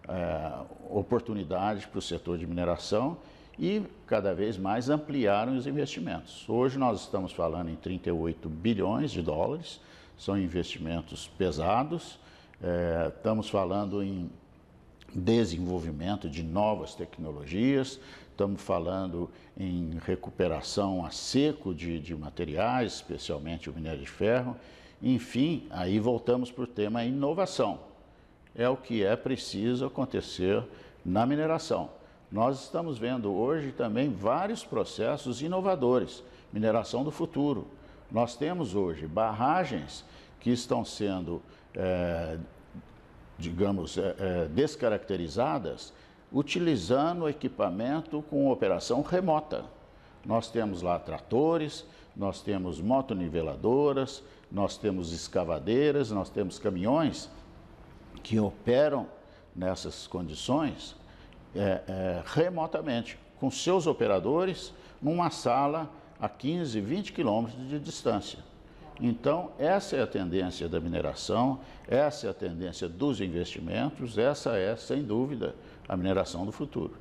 é, 0.10 0.51
oportunidade 0.89 1.88
para 1.88 1.99
o 1.99 2.01
setor 2.01 2.38
de 2.38 2.45
mineração 2.45 3.17
e 3.58 3.82
cada 4.06 4.34
vez 4.34 4.58
mais 4.58 4.89
ampliar 4.89 5.47
os 5.47 5.65
investimentos. 5.65 6.47
Hoje 6.49 6.77
nós 6.77 7.01
estamos 7.01 7.32
falando 7.32 7.69
em 7.69 7.75
38 7.75 8.49
bilhões 8.49 9.12
de 9.12 9.21
dólares, 9.21 9.80
são 10.17 10.38
investimentos 10.38 11.27
pesados, 11.38 12.19
é, 12.62 13.12
estamos 13.15 13.49
falando 13.49 14.01
em 14.01 14.30
desenvolvimento 15.13 16.30
de 16.30 16.43
novas 16.43 16.95
tecnologias, 16.95 17.99
estamos 18.32 18.62
falando 18.62 19.30
em 19.58 19.97
recuperação 20.06 21.06
a 21.06 21.12
seco 21.12 21.73
de, 21.73 21.99
de 21.99 22.15
materiais, 22.15 22.95
especialmente 22.95 23.69
o 23.69 23.73
minério 23.73 23.99
de 23.99 24.10
ferro, 24.10 24.56
enfim, 25.01 25.67
aí 25.69 25.99
voltamos 25.99 26.51
para 26.51 26.63
o 26.63 26.67
tema 26.67 27.03
inovação. 27.03 27.80
É 28.56 28.67
o 28.67 28.75
que 28.75 29.03
é 29.03 29.15
preciso 29.15 29.86
acontecer 29.86 30.63
na 31.06 31.25
mineração. 31.25 31.91
Nós 32.32 32.63
estamos 32.63 32.97
vendo 32.97 33.32
hoje 33.32 33.71
também 33.71 34.10
vários 34.10 34.63
processos 34.63 35.41
inovadores, 35.41 36.23
mineração 36.51 37.03
do 37.03 37.12
futuro. 37.12 37.67
Nós 38.12 38.36
temos 38.36 38.74
hoje 38.74 39.06
barragens 39.06 40.06
que 40.39 40.50
estão 40.50 40.86
sendo, 40.86 41.41
é, 41.76 42.38
digamos, 43.38 43.98
é, 43.98 44.48
descaracterizadas 44.48 45.93
utilizando 46.32 47.30
equipamento 47.30 48.22
com 48.30 48.52
operação 48.52 49.02
remota. 49.02 49.65
Nós 50.26 50.50
temos 50.50 50.82
lá 50.82 51.00
tratores, 51.00 51.86
nós 52.15 52.41
temos 52.41 52.82
motoniveladoras, 52.82 54.24
nós 54.52 54.78
temos 54.78 55.13
escavadeiras, 55.13 56.12
nós 56.12 56.30
temos 56.30 56.60
caminhões 56.60 57.30
que 58.24 58.39
operam 58.39 59.08
nessas 59.56 60.08
condições 60.08 60.96
é, 61.56 62.22
remotamente, 62.26 63.17
com 63.39 63.50
seus 63.50 63.88
operadores, 63.88 64.74
numa 65.02 65.30
sala 65.30 65.89
a 66.19 66.27
15, 66.27 66.80
20 66.82 67.13
quilômetros 67.13 67.67
de 67.67 67.80
distância. 67.80 68.39
Então, 68.99 69.51
essa 69.60 69.95
é 69.95 70.01
a 70.01 70.08
tendência 70.08 70.67
da 70.67 70.80
mineração, 70.80 71.60
essa 71.88 72.27
é 72.27 72.30
a 72.30 72.34
tendência 72.34 72.89
dos 72.89 73.21
investimentos, 73.21 74.17
essa 74.17 74.58
é, 74.58 74.75
sem 74.75 75.03
dúvida, 75.03 75.56
a 75.88 75.95
mineração 75.95 76.45
do 76.45 76.51
futuro. 76.51 76.95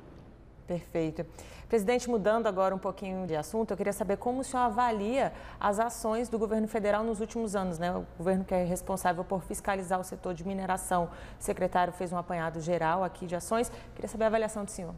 Perfeito. 0.67 1.25
Presidente, 1.67 2.09
mudando 2.09 2.47
agora 2.47 2.73
um 2.73 2.77
pouquinho 2.77 3.25
de 3.25 3.35
assunto, 3.35 3.71
eu 3.71 3.77
queria 3.77 3.91
saber 3.91 4.17
como 4.17 4.41
o 4.41 4.43
senhor 4.43 4.63
avalia 4.63 5.33
as 5.59 5.79
ações 5.79 6.29
do 6.29 6.37
governo 6.37 6.67
federal 6.67 7.03
nos 7.03 7.19
últimos 7.19 7.55
anos, 7.55 7.77
né? 7.77 7.91
O 7.91 8.05
governo 8.17 8.45
que 8.45 8.53
é 8.53 8.63
responsável 8.63 9.23
por 9.23 9.43
fiscalizar 9.43 9.99
o 9.99 10.03
setor 10.03 10.33
de 10.33 10.47
mineração. 10.47 11.09
O 11.39 11.43
secretário 11.43 11.91
fez 11.91 12.13
um 12.13 12.17
apanhado 12.17 12.61
geral 12.61 13.03
aqui 13.03 13.25
de 13.25 13.35
ações. 13.35 13.69
Queria 13.95 14.07
saber 14.07 14.25
a 14.25 14.27
avaliação 14.27 14.63
do 14.63 14.71
senhor. 14.71 14.93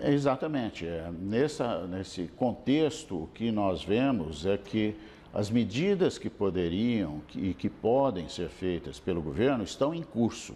Exatamente. 0.00 0.86
É, 0.86 1.10
nessa, 1.10 1.86
nesse 1.86 2.28
contexto, 2.36 3.24
o 3.24 3.26
que 3.28 3.50
nós 3.50 3.84
vemos 3.84 4.46
é 4.46 4.56
que 4.56 4.96
as 5.32 5.50
medidas 5.50 6.18
que 6.18 6.28
poderiam 6.28 7.22
e 7.34 7.54
que 7.54 7.68
podem 7.68 8.28
ser 8.28 8.48
feitas 8.48 8.98
pelo 9.00 9.22
governo 9.22 9.64
estão 9.64 9.94
em 9.94 10.02
curso 10.02 10.54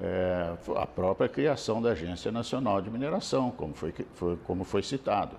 é, 0.00 0.56
a 0.76 0.86
própria 0.86 1.28
criação 1.28 1.82
da 1.82 1.90
Agência 1.90 2.32
Nacional 2.32 2.80
de 2.80 2.90
Mineração, 2.90 3.50
como 3.50 3.74
foi, 3.74 3.92
foi, 4.14 4.36
como 4.46 4.64
foi 4.64 4.82
citado. 4.82 5.36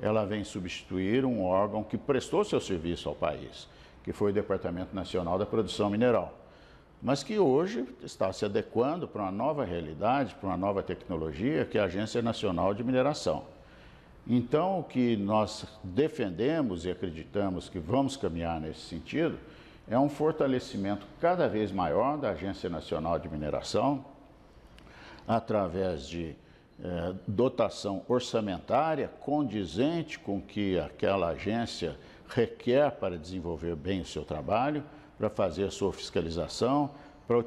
Ela 0.00 0.26
vem 0.26 0.44
substituir 0.44 1.24
um 1.24 1.42
órgão 1.42 1.82
que 1.82 1.96
prestou 1.96 2.44
seu 2.44 2.60
serviço 2.60 3.08
ao 3.08 3.14
país, 3.14 3.66
que 4.04 4.12
foi 4.12 4.30
o 4.30 4.34
Departamento 4.34 4.94
Nacional 4.94 5.38
da 5.38 5.46
Produção 5.46 5.88
Mineral, 5.88 6.36
mas 7.02 7.22
que 7.22 7.38
hoje 7.38 7.84
está 8.02 8.32
se 8.32 8.44
adequando 8.44 9.06
para 9.06 9.22
uma 9.22 9.32
nova 9.32 9.64
realidade, 9.64 10.34
para 10.34 10.48
uma 10.48 10.56
nova 10.56 10.82
tecnologia, 10.82 11.64
que 11.64 11.78
é 11.78 11.80
a 11.80 11.84
Agência 11.84 12.22
Nacional 12.22 12.74
de 12.74 12.82
Mineração. 12.82 13.44
Então, 14.26 14.80
o 14.80 14.82
que 14.82 15.16
nós 15.16 15.64
defendemos 15.84 16.84
e 16.84 16.90
acreditamos 16.90 17.68
que 17.68 17.78
vamos 17.78 18.16
caminhar 18.16 18.60
nesse 18.60 18.80
sentido 18.80 19.38
é 19.88 19.96
um 19.96 20.08
fortalecimento 20.08 21.06
cada 21.20 21.48
vez 21.48 21.70
maior 21.70 22.18
da 22.18 22.30
Agência 22.30 22.68
Nacional 22.68 23.20
de 23.20 23.28
Mineração, 23.28 24.04
através 25.28 26.08
de 26.08 26.34
eh, 26.82 27.14
dotação 27.26 28.02
orçamentária 28.08 29.08
condizente 29.20 30.18
com 30.18 30.40
que 30.40 30.78
aquela 30.78 31.28
agência 31.28 31.96
requer 32.28 32.90
para 32.90 33.16
desenvolver 33.16 33.76
bem 33.76 34.00
o 34.00 34.04
seu 34.04 34.24
trabalho, 34.24 34.82
para 35.18 35.28
fazer 35.30 35.64
a 35.64 35.70
sua 35.70 35.92
fiscalização, 35.92 36.90
para 37.26 37.38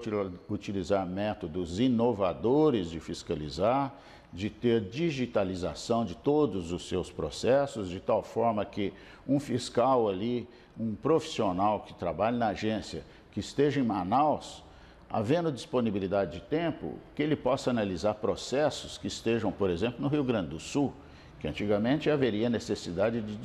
utilizar 0.49 1.05
métodos 1.05 1.79
inovadores 1.79 2.89
de 2.89 2.99
fiscalizar, 2.99 3.95
de 4.31 4.49
ter 4.49 4.81
digitalização 4.81 6.05
de 6.05 6.15
todos 6.15 6.71
os 6.71 6.87
seus 6.87 7.11
processos, 7.11 7.89
de 7.89 7.99
tal 7.99 8.21
forma 8.21 8.63
que 8.65 8.93
um 9.27 9.39
fiscal 9.39 10.07
ali, 10.07 10.47
um 10.79 10.93
profissional 10.95 11.81
que 11.81 11.93
trabalhe 11.93 12.37
na 12.37 12.49
agência, 12.49 13.03
que 13.31 13.39
esteja 13.39 13.79
em 13.79 13.83
Manaus, 13.83 14.63
havendo 15.09 15.51
disponibilidade 15.51 16.33
de 16.33 16.41
tempo, 16.41 16.95
que 17.15 17.23
ele 17.23 17.35
possa 17.35 17.71
analisar 17.71 18.15
processos 18.15 18.97
que 18.97 19.07
estejam, 19.07 19.51
por 19.51 19.69
exemplo, 19.69 20.01
no 20.01 20.07
Rio 20.07 20.23
Grande 20.23 20.49
do 20.49 20.59
Sul, 20.59 20.93
que 21.39 21.47
antigamente 21.47 22.09
haveria 22.09 22.49
necessidade 22.49 23.21
de 23.21 23.37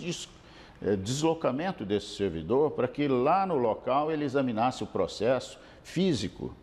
deslocamento 0.97 1.85
desse 1.85 2.15
servidor 2.15 2.73
para 2.73 2.87
que 2.87 3.09
lá 3.09 3.47
no 3.47 3.57
local 3.57 4.13
ele 4.13 4.25
examinasse 4.25 4.83
o 4.83 4.87
processo 4.87 5.59
físico. 5.83 6.55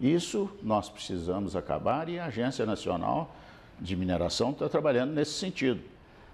Isso 0.00 0.50
nós 0.62 0.88
precisamos 0.88 1.56
acabar 1.56 2.08
e 2.08 2.18
a 2.18 2.26
Agência 2.26 2.66
Nacional 2.66 3.34
de 3.80 3.96
Mineração 3.96 4.50
está 4.50 4.68
trabalhando 4.68 5.12
nesse 5.12 5.32
sentido. 5.32 5.80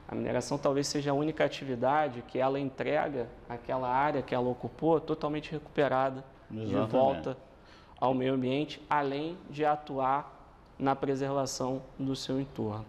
A 0.08 0.14
mineração 0.14 0.58
talvez 0.58 0.88
seja 0.88 1.12
a 1.12 1.14
única 1.14 1.44
atividade 1.44 2.24
que 2.26 2.38
ela 2.38 2.58
entrega 2.58 3.28
aquela 3.48 3.88
área 3.88 4.22
que 4.22 4.34
ela 4.34 4.48
ocupou 4.48 5.00
totalmente 5.00 5.52
recuperada 5.52 6.24
Exatamente. 6.50 6.84
de 6.84 6.90
volta 6.90 7.36
ao 8.00 8.12
meio 8.12 8.34
ambiente, 8.34 8.82
além 8.90 9.36
de 9.48 9.64
atuar 9.64 10.36
na 10.76 10.96
preservação 10.96 11.80
do 11.96 12.16
seu 12.16 12.40
entorno. 12.40 12.84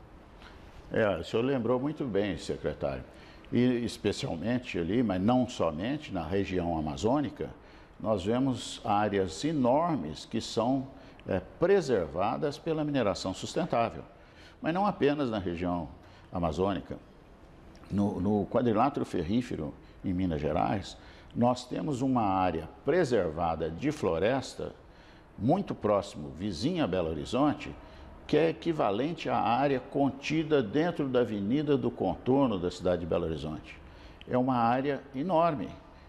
É, 0.92 1.18
o 1.18 1.24
senhor 1.24 1.44
lembrou 1.44 1.80
muito 1.80 2.06
bem, 2.06 2.38
secretário. 2.38 3.04
E 3.52 3.84
especialmente 3.84 4.80
ali, 4.80 5.04
mas 5.04 5.22
não 5.22 5.48
somente 5.48 6.14
na 6.14 6.24
região 6.24 6.78
amazônica, 6.78 7.50
nós 8.00 8.24
vemos 8.24 8.82
áreas 8.84 9.44
enormes 9.44 10.26
que 10.26 10.40
são 10.42 10.88
é, 11.28 11.40
preservadas 11.60 12.58
pela 12.58 12.84
mineração 12.84 13.34
sustentável. 13.34 14.04
Mas 14.62 14.74
não 14.74 14.86
apenas 14.86 15.30
na 15.30 15.40
região 15.40 15.90
amazônica. 16.32 16.98
No, 17.90 18.22
no 18.22 18.46
quadrilátero 18.46 19.06
ferrífero 19.06 19.74
em 20.04 20.14
Minas 20.14 20.40
Gerais, 20.40 20.98
nós 21.36 21.66
temos 21.66 22.02
uma 22.02 22.24
área 22.24 22.70
preservada 22.86 23.70
de 23.70 23.92
floresta 23.92 24.74
muito 25.38 25.74
próximo, 25.74 26.30
vizinha 26.30 26.84
a 26.84 26.88
Belo 26.88 27.10
Horizonte, 27.10 27.74
que 28.32 28.38
é 28.38 28.48
equivalente 28.48 29.28
à 29.28 29.38
área 29.38 29.82
contida 29.82 30.64
dentro 30.64 31.10
da 31.10 31.20
avenida 31.20 31.76
do 31.76 31.92
contorno 31.92 32.58
da 32.58 32.72
cidade 32.72 33.02
de 33.02 33.06
Belo 33.06 33.26
Horizonte. 33.26 33.78
É 34.26 34.38
uma 34.38 34.56
área 34.56 35.02
enorme, 35.14 35.68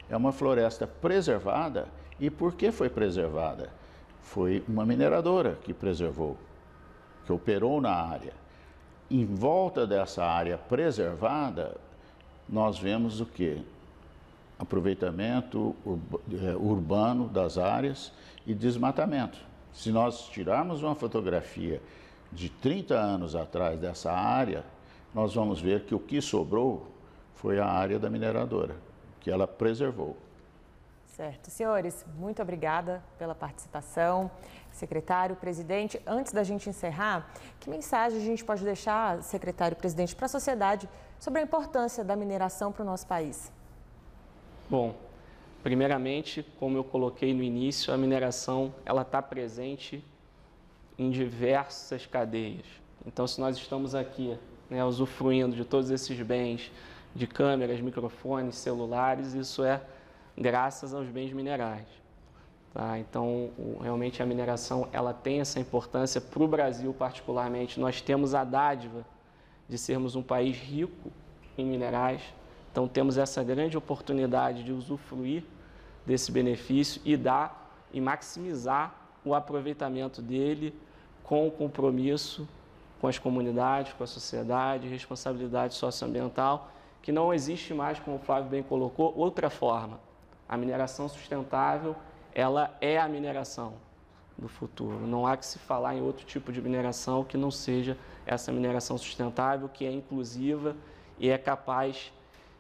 é 0.08 0.16
uma 0.16 0.30
floresta 0.30 0.87
preservada. 0.87 1.88
E 2.20 2.30
por 2.30 2.54
que 2.54 2.70
foi 2.70 2.88
preservada? 2.88 3.70
Foi 4.20 4.62
uma 4.68 4.87
mineradora 4.87 5.58
que 5.64 5.74
preservou, 5.74 6.37
que 7.26 7.32
operou 7.32 7.80
na 7.80 7.90
área. 7.90 8.35
Em 9.11 9.26
volta 9.26 9.85
dessa 9.85 10.24
área 10.24 10.56
preservada, 10.56 11.76
nós 12.48 12.78
vemos 12.78 13.20
o 13.20 13.26
que? 13.26 13.61
Aproveitamento 14.61 15.74
é, 16.40 16.54
urbano 16.54 17.26
das 17.26 17.58
áreas 17.58 18.12
e 18.46 18.54
desmatamento. 18.54 19.38
Se 19.72 19.90
nós 19.90 20.28
tirarmos 20.28 20.85
uma 20.85 20.94
fotografia 20.94 21.80
de 22.33 22.49
30 22.49 22.95
anos 22.95 23.37
atrás 23.37 23.79
dessa 23.79 24.11
área, 24.11 24.64
nós 25.14 25.35
vamos 25.35 25.61
ver 25.61 25.85
que 25.85 25.95
o 25.95 26.01
que 26.01 26.21
sobrou 26.21 26.87
foi 27.35 27.59
a 27.59 27.66
área 27.66 27.99
da 27.99 28.09
mineradora 28.09 28.75
que 29.21 29.31
ela 29.31 29.47
preservou. 29.47 30.16
Certo. 31.07 31.51
Senhores, 31.51 32.07
muito 32.16 32.40
obrigada 32.40 33.03
pela 33.18 33.35
participação. 33.35 34.31
Secretário, 34.71 35.37
presidente, 35.37 36.01
antes 36.07 36.33
da 36.33 36.42
gente 36.42 36.71
encerrar, 36.71 37.31
que 37.61 37.68
mensagem 37.68 38.18
a 38.18 38.25
gente 38.25 38.42
pode 38.42 38.64
deixar, 38.64 39.23
secretário, 39.23 39.77
presidente, 39.77 40.16
para 40.16 40.25
a 40.25 40.29
sociedade 40.29 40.88
sobre 41.18 41.40
a 41.40 41.42
importância 41.42 42.03
da 42.03 42.16
mineração 42.16 42.73
para 42.73 42.83
o 42.83 42.87
nosso 42.87 43.07
país? 43.07 43.53
Bom, 44.71 44.95
primeiramente, 45.62 46.42
como 46.59 46.79
eu 46.79 46.85
coloquei 46.85 47.35
no 47.35 47.42
início, 47.42 47.92
a 47.92 47.99
mineração 47.99 48.75
ela 48.87 49.03
está 49.03 49.21
presente 49.21 50.03
em 51.02 51.10
diversas 51.10 52.06
cadeias. 52.06 52.64
Então, 53.04 53.26
se 53.26 53.40
nós 53.40 53.56
estamos 53.56 53.94
aqui 53.94 54.38
né, 54.70 54.84
usufruindo 54.84 55.56
de 55.56 55.64
todos 55.64 55.90
esses 55.90 56.18
bens, 56.20 56.70
de 57.14 57.26
câmeras, 57.26 57.80
microfones, 57.80 58.54
celulares, 58.54 59.34
isso 59.34 59.64
é 59.64 59.82
graças 60.38 60.94
aos 60.94 61.08
bens 61.08 61.32
minerais. 61.32 61.86
Tá? 62.72 62.98
Então, 62.98 63.50
realmente 63.82 64.22
a 64.22 64.26
mineração 64.26 64.88
ela 64.92 65.12
tem 65.12 65.40
essa 65.40 65.58
importância 65.58 66.20
para 66.20 66.42
o 66.42 66.48
Brasil 66.48 66.94
particularmente. 66.94 67.80
Nós 67.80 68.00
temos 68.00 68.34
a 68.34 68.44
dádiva 68.44 69.04
de 69.68 69.76
sermos 69.76 70.14
um 70.14 70.22
país 70.22 70.56
rico 70.56 71.10
em 71.58 71.66
minerais, 71.66 72.22
então 72.70 72.88
temos 72.88 73.18
essa 73.18 73.42
grande 73.44 73.76
oportunidade 73.76 74.64
de 74.64 74.72
usufruir 74.72 75.44
desse 76.06 76.32
benefício 76.32 77.02
e 77.04 77.16
dar 77.16 77.60
e 77.92 78.00
maximizar 78.00 78.94
o 79.24 79.34
aproveitamento 79.34 80.22
dele 80.22 80.74
com 81.24 81.46
o 81.46 81.50
compromisso 81.50 82.46
com 83.02 83.08
as 83.08 83.18
comunidades, 83.18 83.92
com 83.94 84.04
a 84.04 84.06
sociedade, 84.06 84.87
responsabilidade 84.87 85.74
socioambiental 85.74 86.70
que 87.02 87.11
não 87.11 87.35
existe 87.35 87.74
mais, 87.74 87.98
como 87.98 88.14
o 88.14 88.20
Flávio 88.20 88.48
bem 88.48 88.62
colocou, 88.62 89.12
outra 89.16 89.50
forma. 89.50 89.98
A 90.48 90.56
mineração 90.56 91.08
sustentável, 91.08 91.96
ela 92.32 92.76
é 92.80 92.96
a 92.96 93.08
mineração 93.08 93.74
do 94.38 94.46
futuro. 94.46 95.04
Não 95.04 95.26
há 95.26 95.37
que 95.37 95.44
se 95.44 95.58
falar 95.58 95.96
em 95.96 96.00
outro 96.00 96.24
tipo 96.24 96.52
de 96.52 96.62
mineração 96.62 97.24
que 97.24 97.37
não 97.37 97.50
seja 97.50 97.98
essa 98.24 98.52
mineração 98.52 98.96
sustentável, 98.96 99.68
que 99.68 99.85
é 99.85 99.90
inclusiva 99.90 100.76
e 101.18 101.28
é 101.28 101.37
capaz 101.37 102.12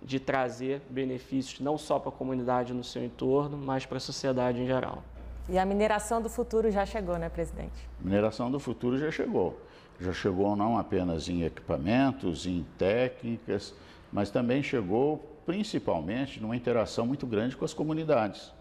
de 0.02 0.18
trazer 0.18 0.82
benefícios 0.90 1.60
não 1.60 1.78
só 1.78 2.00
para 2.00 2.08
a 2.08 2.12
comunidade 2.12 2.74
no 2.74 2.82
seu 2.82 3.04
entorno, 3.04 3.56
mas 3.56 3.86
para 3.86 3.98
a 3.98 4.00
sociedade 4.00 4.60
em 4.60 4.66
geral. 4.66 5.04
E 5.48 5.58
a 5.58 5.64
mineração 5.66 6.22
do 6.22 6.28
futuro 6.28 6.70
já 6.70 6.86
chegou, 6.86 7.18
né, 7.18 7.28
presidente? 7.28 7.88
Mineração 8.00 8.50
do 8.50 8.60
futuro 8.60 8.98
já 8.98 9.10
chegou. 9.10 9.58
Já 10.00 10.12
chegou 10.12 10.54
não 10.56 10.78
apenas 10.78 11.28
em 11.28 11.42
equipamentos, 11.42 12.46
em 12.46 12.64
técnicas, 12.78 13.74
mas 14.12 14.30
também 14.30 14.62
chegou 14.62 15.18
principalmente 15.44 16.40
numa 16.40 16.56
interação 16.56 17.06
muito 17.06 17.26
grande 17.26 17.56
com 17.56 17.64
as 17.64 17.74
comunidades. 17.74 18.52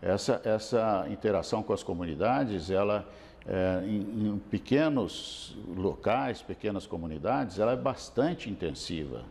Essa, 0.00 0.40
essa 0.44 1.06
interação 1.08 1.62
com 1.62 1.72
as 1.72 1.82
comunidades, 1.82 2.70
ela 2.70 3.08
é, 3.46 3.82
em, 3.84 4.28
em, 4.28 4.38
pequenos 4.50 5.56
locais, 5.76 6.42
pequenas 6.42 6.86
comunidades, 6.86 7.58
ela 7.58 7.72
é 7.72 7.76
bastante 7.76 8.50
intensiva. 8.50 9.22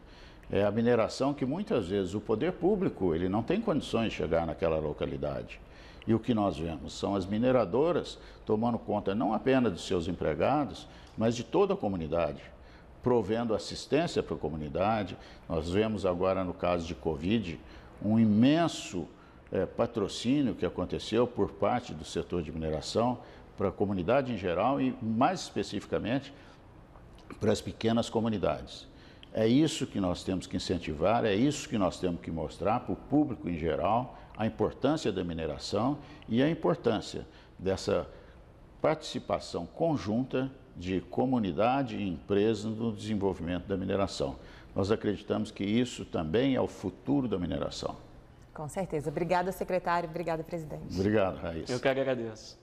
É 0.51 0.63
a 0.63 0.71
mineração 0.71 1.33
que 1.33 1.45
muitas 1.45 1.87
vezes 1.87 2.13
o 2.13 2.19
poder 2.19 2.53
público 2.53 3.15
ele 3.15 3.29
não 3.29 3.41
tem 3.41 3.61
condições 3.61 4.11
de 4.11 4.17
chegar 4.17 4.45
naquela 4.45 4.79
localidade. 4.79 5.59
E 6.07 6.13
o 6.13 6.19
que 6.19 6.33
nós 6.33 6.57
vemos 6.57 6.93
são 6.93 7.15
as 7.15 7.25
mineradoras 7.25 8.17
tomando 8.45 8.79
conta 8.79 9.13
não 9.13 9.33
apenas 9.33 9.71
dos 9.71 9.85
seus 9.85 10.07
empregados, 10.07 10.87
mas 11.17 11.35
de 11.35 11.43
toda 11.43 11.73
a 11.73 11.77
comunidade 11.77 12.41
provendo 13.01 13.53
assistência 13.53 14.21
para 14.21 14.35
a 14.35 14.39
comunidade. 14.39 15.17
Nós 15.49 15.69
vemos 15.69 16.05
agora 16.05 16.43
no 16.43 16.53
caso 16.53 16.85
de 16.85 16.95
Covid 16.95 17.59
um 18.03 18.19
imenso 18.19 19.07
é, 19.51 19.65
patrocínio 19.65 20.55
que 20.55 20.65
aconteceu 20.65 21.27
por 21.27 21.51
parte 21.51 21.93
do 21.93 22.05
setor 22.05 22.41
de 22.41 22.51
mineração 22.51 23.19
para 23.57 23.69
a 23.69 23.71
comunidade 23.71 24.31
em 24.31 24.37
geral 24.37 24.81
e 24.81 24.95
mais 25.01 25.41
especificamente 25.41 26.33
para 27.39 27.51
as 27.51 27.61
pequenas 27.61 28.09
comunidades. 28.09 28.87
É 29.33 29.47
isso 29.47 29.87
que 29.87 29.99
nós 29.99 30.23
temos 30.23 30.45
que 30.45 30.57
incentivar, 30.57 31.23
é 31.25 31.33
isso 31.33 31.69
que 31.69 31.77
nós 31.77 31.99
temos 31.99 32.19
que 32.21 32.29
mostrar 32.29 32.81
para 32.81 32.93
o 32.93 32.95
público 32.95 33.47
em 33.47 33.57
geral, 33.57 34.17
a 34.41 34.45
importância 34.47 35.12
da 35.12 35.23
mineração 35.23 35.99
e 36.27 36.41
a 36.41 36.49
importância 36.49 37.27
dessa 37.60 38.08
participação 38.82 39.67
conjunta 39.67 40.49
de 40.75 40.99
comunidade 40.99 41.95
e 41.95 42.10
empresa 42.10 42.67
no 42.67 42.91
desenvolvimento 42.91 43.67
da 43.67 43.77
mineração. 43.77 44.38
Nós 44.75 44.89
acreditamos 44.89 45.51
que 45.51 45.63
isso 45.63 46.06
também 46.06 46.56
é 46.56 46.62
o 46.62 46.65
futuro 46.65 47.27
da 47.27 47.38
mineração. 47.38 47.95
Com 48.51 48.67
certeza. 48.67 49.12
Obrigada, 49.12 49.51
secretário. 49.51 50.10
Obrigada, 50.10 50.43
presidente. 50.43 50.99
Obrigado, 50.99 51.38
Raíssa. 51.38 51.71
Eu 51.71 51.80
que 51.80 51.88
agradeço. 51.88 52.60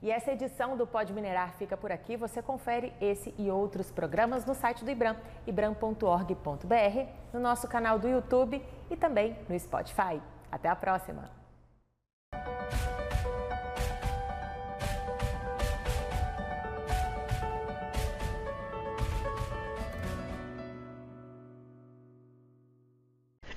E 0.00 0.10
essa 0.10 0.32
edição 0.32 0.78
do 0.78 0.86
Pode 0.86 1.12
Minerar 1.12 1.52
fica 1.58 1.76
por 1.76 1.92
aqui. 1.92 2.16
Você 2.16 2.40
confere 2.40 2.90
esse 3.02 3.34
e 3.36 3.50
outros 3.50 3.90
programas 3.90 4.46
no 4.46 4.54
site 4.54 4.82
do 4.82 4.90
IBRAM, 4.90 5.16
ibram.org.br, 5.46 7.06
no 7.34 7.40
nosso 7.40 7.68
canal 7.68 7.98
do 7.98 8.08
YouTube 8.08 8.64
e 8.90 8.96
também 8.96 9.36
no 9.46 9.58
Spotify. 9.58 10.22
Até 10.50 10.68
a 10.68 10.76
próxima! 10.76 11.38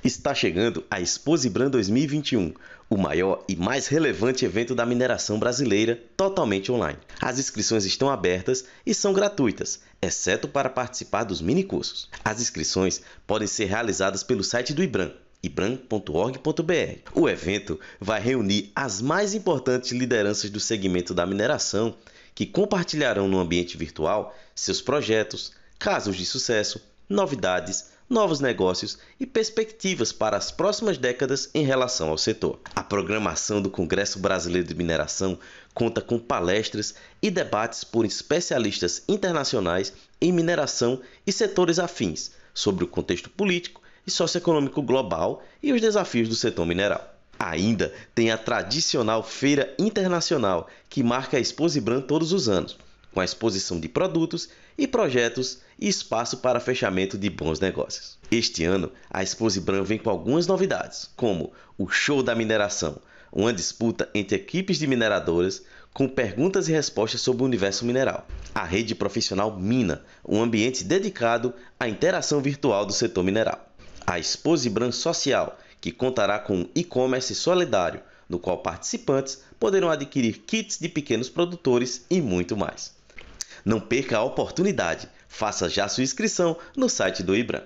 Está 0.04 0.34
chegando 0.34 0.84
a 0.90 1.00
Exposibran 1.00 1.70
2021, 1.70 2.56
o 2.90 2.98
maior 2.98 3.46
e 3.48 3.56
mais 3.56 3.86
relevante 3.86 4.44
evento 4.44 4.74
da 4.74 4.84
mineração 4.84 5.38
brasileira 5.38 6.02
totalmente 6.18 6.72
online. 6.72 6.98
As 7.22 7.38
inscrições 7.38 7.86
estão 7.86 8.10
abertas 8.10 8.66
e 8.84 8.96
são 8.96 9.14
gratuitas, 9.14 9.80
exceto 10.02 10.48
para 10.48 10.72
participar 10.72 11.24
dos 11.24 11.40
minicursos. 11.40 12.10
As 12.26 12.42
inscrições 12.42 13.00
podem 13.28 13.48
ser 13.48 13.66
realizadas 13.66 14.24
pelo 14.24 14.44
site 14.44 14.74
do 14.74 14.82
IBRAM, 14.82 15.14
ibram.org.br. 15.44 17.10
O 17.14 17.28
evento 17.28 17.80
vai 18.00 18.22
reunir 18.22 18.72
as 18.76 19.02
mais 19.02 19.34
importantes 19.34 19.92
lideranças 19.92 20.50
do 20.50 20.60
segmento 20.60 21.14
da 21.14 21.26
mineração 21.26 21.96
que 22.34 22.46
compartilharão 22.46 23.28
no 23.28 23.40
ambiente 23.40 23.78
virtual 23.78 24.36
seus 24.56 24.82
projetos, 24.82 25.52
casos 25.78 26.16
de 26.16 26.26
sucesso, 26.26 26.82
novidades, 27.10 27.92
novos 28.12 28.42
negócios 28.42 28.98
e 29.20 29.26
perspectivas 29.26 30.12
para 30.12 30.36
as 30.36 30.52
próximas 30.52 30.98
décadas 30.98 31.50
em 31.54 31.64
relação 31.64 32.10
ao 32.10 32.18
setor. 32.18 32.60
A 32.76 32.84
programação 32.84 33.62
do 33.62 33.70
Congresso 33.70 34.20
Brasileiro 34.20 34.68
de 34.68 34.76
Mineração 34.76 35.40
conta 35.74 36.02
com 36.02 36.20
palestras 36.20 36.94
e 37.22 37.32
debates 37.32 37.86
por 37.86 38.06
especialistas 38.06 39.04
internacionais 39.08 39.94
em 40.20 40.32
mineração 40.32 41.02
e 41.26 41.32
setores 41.32 41.80
afins 41.80 42.32
sobre 42.54 42.84
o 42.84 42.88
contexto 42.88 43.30
político 43.30 43.82
e 44.06 44.12
socioeconômico 44.12 44.82
global 44.82 45.44
e 45.62 45.72
os 45.74 45.82
desafios 45.82 46.30
do 46.30 46.36
setor 46.36 46.66
mineral. 46.66 47.16
Ainda 47.40 47.94
tem 48.14 48.32
a 48.32 48.38
tradicional 48.38 49.24
Feira 49.24 49.74
Internacional, 49.80 50.68
que 50.90 51.02
marca 51.02 51.38
a 51.38 51.40
Exposibran 51.40 52.02
todos 52.02 52.32
os 52.34 52.48
anos 52.48 52.78
com 53.14 53.20
a 53.20 53.26
exposição 53.26 53.80
de 53.80 53.88
produtos 53.88 54.50
e 54.78 54.88
projetos 54.88 55.60
e 55.78 55.88
espaço 55.88 56.38
para 56.38 56.60
fechamento 56.60 57.18
de 57.18 57.30
bons 57.30 57.60
negócios. 57.60 58.18
Este 58.32 58.64
ano, 58.64 58.92
a 59.10 59.22
Exposibran 59.22 59.84
vem 59.84 60.00
com 60.00 60.10
algumas 60.10 60.48
novidades, 60.48 61.10
como 61.16 61.52
o 61.78 61.90
Show 61.90 62.24
da 62.24 62.36
Mineração, 62.36 63.00
uma 63.32 63.54
disputa 63.54 64.10
entre 64.14 64.36
equipes 64.36 64.78
de 64.78 64.88
mineradoras 64.88 65.64
com 65.94 66.08
perguntas 66.08 66.70
e 66.70 66.72
respostas 66.72 67.22
sobre 67.22 67.44
o 67.44 67.46
universo 67.46 67.86
mineral. 67.86 68.26
A 68.56 68.64
rede 68.64 68.96
profissional 68.96 69.58
Mina, 69.58 70.04
um 70.26 70.42
ambiente 70.42 70.84
dedicado 70.84 71.54
à 71.80 71.88
interação 71.88 72.42
virtual 72.42 72.86
do 72.86 72.94
setor 72.94 73.24
mineral. 73.24 73.71
A 74.06 74.20
Exposibran 74.20 74.92
Social, 74.92 75.58
que 75.80 75.92
contará 75.92 76.40
com 76.40 76.58
um 76.58 76.70
e-commerce 76.76 77.34
solidário, 77.36 78.02
no 78.28 78.40
qual 78.40 78.60
participantes 78.60 79.44
poderão 79.60 79.90
adquirir 79.90 80.40
kits 80.40 80.78
de 80.80 80.88
pequenos 80.88 81.30
produtores 81.30 82.06
e 82.10 82.22
muito 82.22 82.56
mais. 82.56 82.94
Não 83.64 83.80
perca 83.80 84.18
a 84.18 84.24
oportunidade. 84.24 85.08
Faça 85.28 85.70
já 85.70 85.88
sua 85.88 86.04
inscrição 86.04 86.58
no 86.76 86.90
site 86.90 87.24
do 87.24 87.36
IBRAM. 87.36 87.64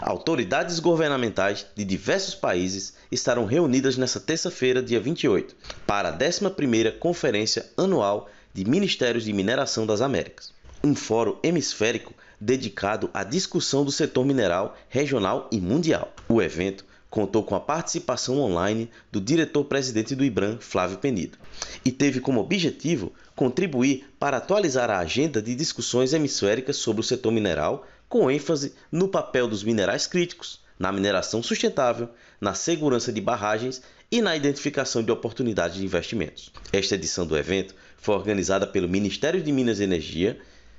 Autoridades 0.00 0.78
governamentais 0.78 1.66
de 1.74 1.84
diversos 1.84 2.34
países 2.34 2.94
estarão 3.10 3.46
reunidas 3.46 3.96
nesta 3.96 4.20
terça-feira, 4.20 4.82
dia 4.82 5.00
28, 5.00 5.56
para 5.86 6.10
a 6.10 6.18
11ª 6.18 6.98
Conferência 6.98 7.66
Anual 7.76 8.28
de 8.52 8.64
Ministérios 8.64 9.24
de 9.24 9.32
Mineração 9.32 9.86
das 9.86 10.00
Américas, 10.00 10.52
um 10.84 10.94
fórum 10.94 11.38
hemisférico 11.42 12.12
dedicado 12.40 13.10
à 13.12 13.24
discussão 13.24 13.84
do 13.84 13.92
setor 13.92 14.24
mineral 14.24 14.76
regional 14.88 15.48
e 15.50 15.60
mundial. 15.60 16.12
O 16.28 16.42
evento 16.42 16.84
contou 17.08 17.42
com 17.42 17.54
a 17.54 17.60
participação 17.60 18.38
online 18.40 18.90
do 19.10 19.20
diretor-presidente 19.20 20.14
do 20.14 20.24
IBRAM, 20.24 20.58
Flávio 20.60 20.98
Penido, 20.98 21.38
e 21.84 21.90
teve 21.90 22.20
como 22.20 22.40
objetivo 22.40 23.12
contribuir 23.34 24.06
para 24.18 24.36
atualizar 24.36 24.90
a 24.90 24.98
agenda 24.98 25.40
de 25.40 25.54
discussões 25.54 26.12
hemisféricas 26.12 26.76
sobre 26.76 27.00
o 27.00 27.04
setor 27.04 27.32
mineral, 27.32 27.86
com 28.08 28.30
ênfase 28.30 28.74
no 28.92 29.08
papel 29.08 29.48
dos 29.48 29.64
minerais 29.64 30.06
críticos, 30.06 30.60
na 30.78 30.92
mineração 30.92 31.42
sustentável, 31.42 32.08
na 32.40 32.54
segurança 32.54 33.12
de 33.12 33.20
barragens 33.20 33.80
e 34.10 34.20
na 34.20 34.36
identificação 34.36 35.02
de 35.02 35.10
oportunidades 35.10 35.78
de 35.78 35.84
investimentos. 35.84 36.52
Esta 36.72 36.94
edição 36.94 37.26
do 37.26 37.36
evento 37.36 37.74
foi 37.96 38.14
organizada 38.14 38.66
pelo 38.66 38.88
Ministério 38.88 39.42
de 39.42 39.50
Minas 39.50 39.80
e 39.80 39.84
Energia, 39.84 40.38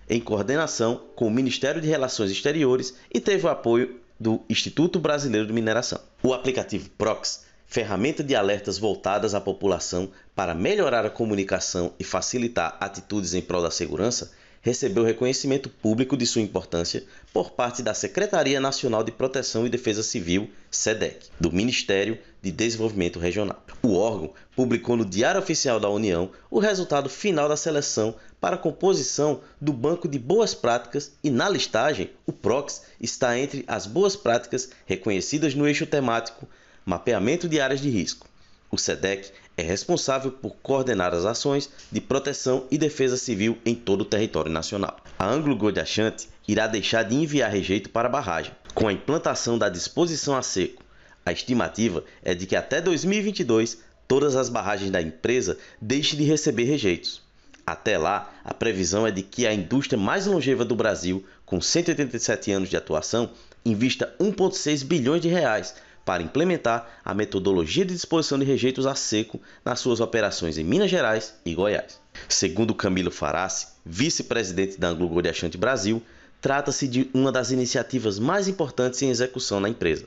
em 0.09 0.19
coordenação 0.19 1.01
com 1.15 1.27
o 1.27 1.31
Ministério 1.31 1.81
de 1.81 1.87
Relações 1.87 2.31
Exteriores 2.31 2.93
e 3.13 3.19
teve 3.19 3.45
o 3.45 3.49
apoio 3.49 3.99
do 4.19 4.41
Instituto 4.49 4.99
Brasileiro 4.99 5.47
de 5.47 5.53
Mineração. 5.53 5.99
O 6.23 6.33
aplicativo 6.33 6.89
Prox 6.97 7.45
ferramenta 7.67 8.23
de 8.23 8.33
alertas 8.33 8.77
voltadas 8.77 9.35
à 9.35 9.41
população 9.41 10.09
para 10.33 10.55
melhorar 10.55 11.05
a 11.05 11.09
comunicação 11.09 11.93
e 11.99 12.03
facilitar 12.03 12.77
atitudes 12.79 13.33
em 13.33 13.41
prol 13.41 13.61
da 13.61 13.69
segurança, 13.69 14.31
recebeu 14.61 15.03
reconhecimento 15.03 15.69
público 15.69 16.17
de 16.17 16.25
sua 16.25 16.41
importância 16.41 17.03
por 17.33 17.51
parte 17.51 17.83
da 17.83 17.93
Secretaria 17.93 18.59
Nacional 18.59 19.03
de 19.03 19.11
Proteção 19.11 19.65
e 19.65 19.69
Defesa 19.69 20.01
Civil, 20.01 20.49
SEDEC, 20.71 21.27
do 21.39 21.51
Ministério 21.51 22.17
de 22.41 22.51
Desenvolvimento 22.51 23.19
Regional. 23.19 23.63
O 23.83 23.95
órgão 23.95 24.33
publicou 24.55 24.95
no 24.95 25.05
Diário 25.05 25.39
Oficial 25.39 25.79
da 25.79 25.89
União 25.89 26.31
o 26.49 26.59
resultado 26.59 27.09
final 27.09 27.47
da 27.47 27.57
seleção 27.57 28.15
para 28.39 28.55
a 28.55 28.59
composição 28.59 29.41
do 29.59 29.73
Banco 29.73 30.07
de 30.07 30.19
Boas 30.19 30.53
Práticas 30.53 31.11
e 31.23 31.29
na 31.29 31.49
listagem, 31.49 32.11
o 32.25 32.31
PROX 32.31 32.83
está 33.01 33.37
entre 33.37 33.63
as 33.67 33.87
boas 33.87 34.15
práticas 34.15 34.69
reconhecidas 34.85 35.55
no 35.55 35.67
eixo 35.67 35.85
temático 35.85 36.47
mapeamento 36.85 37.49
de 37.49 37.59
áreas 37.59 37.81
de 37.81 37.89
risco. 37.89 38.27
O 38.69 38.77
SEDEC 38.77 39.31
é 39.57 39.61
responsável 39.61 40.31
por 40.31 40.55
coordenar 40.61 41.13
as 41.13 41.25
ações 41.25 41.69
de 41.91 41.99
proteção 41.99 42.65
e 42.69 42.77
defesa 42.77 43.17
civil 43.17 43.57
em 43.65 43.73
todo 43.73 44.01
o 44.01 44.05
território 44.05 44.51
nacional. 44.51 44.97
A 45.17 45.27
Anglo 45.27 45.55
Gold 45.55 45.79
Ashanti 45.79 46.29
irá 46.47 46.67
deixar 46.67 47.03
de 47.03 47.15
enviar 47.15 47.51
rejeito 47.51 47.89
para 47.89 48.07
a 48.07 48.11
barragem, 48.11 48.53
com 48.73 48.87
a 48.87 48.93
implantação 48.93 49.57
da 49.57 49.67
disposição 49.67 50.35
a 50.35 50.41
seco. 50.41 50.83
A 51.25 51.31
estimativa 51.31 52.03
é 52.23 52.35
de 52.35 52.45
que 52.45 52.55
até 52.55 52.81
2022 52.81 53.79
todas 54.07 54.35
as 54.35 54.47
barragens 54.47 54.91
da 54.91 55.01
empresa 55.01 55.57
deixem 55.81 56.17
de 56.17 56.23
receber 56.23 56.65
rejeitos. 56.65 57.26
Até 57.67 57.97
lá, 57.97 58.33
a 58.45 58.53
previsão 58.53 59.05
é 59.05 59.11
de 59.11 59.21
que 59.21 59.45
a 59.45 59.53
indústria 59.53 59.99
mais 59.99 60.25
longeva 60.25 60.63
do 60.63 60.73
Brasil, 60.73 61.25
com 61.45 61.59
187 61.59 62.49
anos 62.49 62.69
de 62.69 62.77
atuação, 62.77 63.29
invista 63.65 64.15
1,6 64.21 64.85
bilhões 64.85 65.21
de 65.21 65.27
reais 65.27 65.75
para 66.05 66.23
implementar 66.23 66.87
a 67.03 67.13
metodologia 67.13 67.83
de 67.83 67.93
disposição 67.93 68.39
de 68.39 68.45
rejeitos 68.45 68.85
a 68.85 68.95
seco 68.95 69.41
nas 69.65 69.81
suas 69.81 69.99
operações 69.99 70.57
em 70.57 70.63
Minas 70.63 70.89
Gerais 70.89 71.33
e 71.45 71.53
Goiás. 71.53 71.99
Segundo 72.29 72.73
Camilo 72.73 73.11
Farassi, 73.11 73.67
vice-presidente 73.85 74.79
da 74.79 74.87
Anglo 74.87 75.09
Gold 75.09 75.27
Ashanti 75.27 75.57
Brasil, 75.57 76.01
trata-se 76.39 76.87
de 76.87 77.09
uma 77.13 77.33
das 77.33 77.51
iniciativas 77.51 78.17
mais 78.17 78.47
importantes 78.47 79.01
em 79.01 79.09
execução 79.09 79.59
na 79.59 79.67
empresa. 79.67 80.05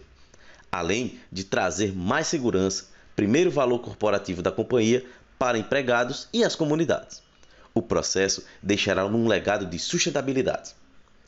Além 0.72 1.18
de 1.30 1.44
trazer 1.44 1.94
mais 1.94 2.26
segurança, 2.26 2.86
primeiro 3.14 3.50
valor 3.50 3.80
corporativo 3.80 4.40
da 4.40 4.50
companhia 4.50 5.04
para 5.38 5.58
empregados 5.58 6.26
e 6.32 6.42
as 6.42 6.56
comunidades. 6.56 7.28
O 7.74 7.83
processo 7.83 8.44
deixará 8.62 9.06
um 9.06 9.28
legado 9.28 9.66
de 9.66 9.78
sustentabilidade. 9.78 10.72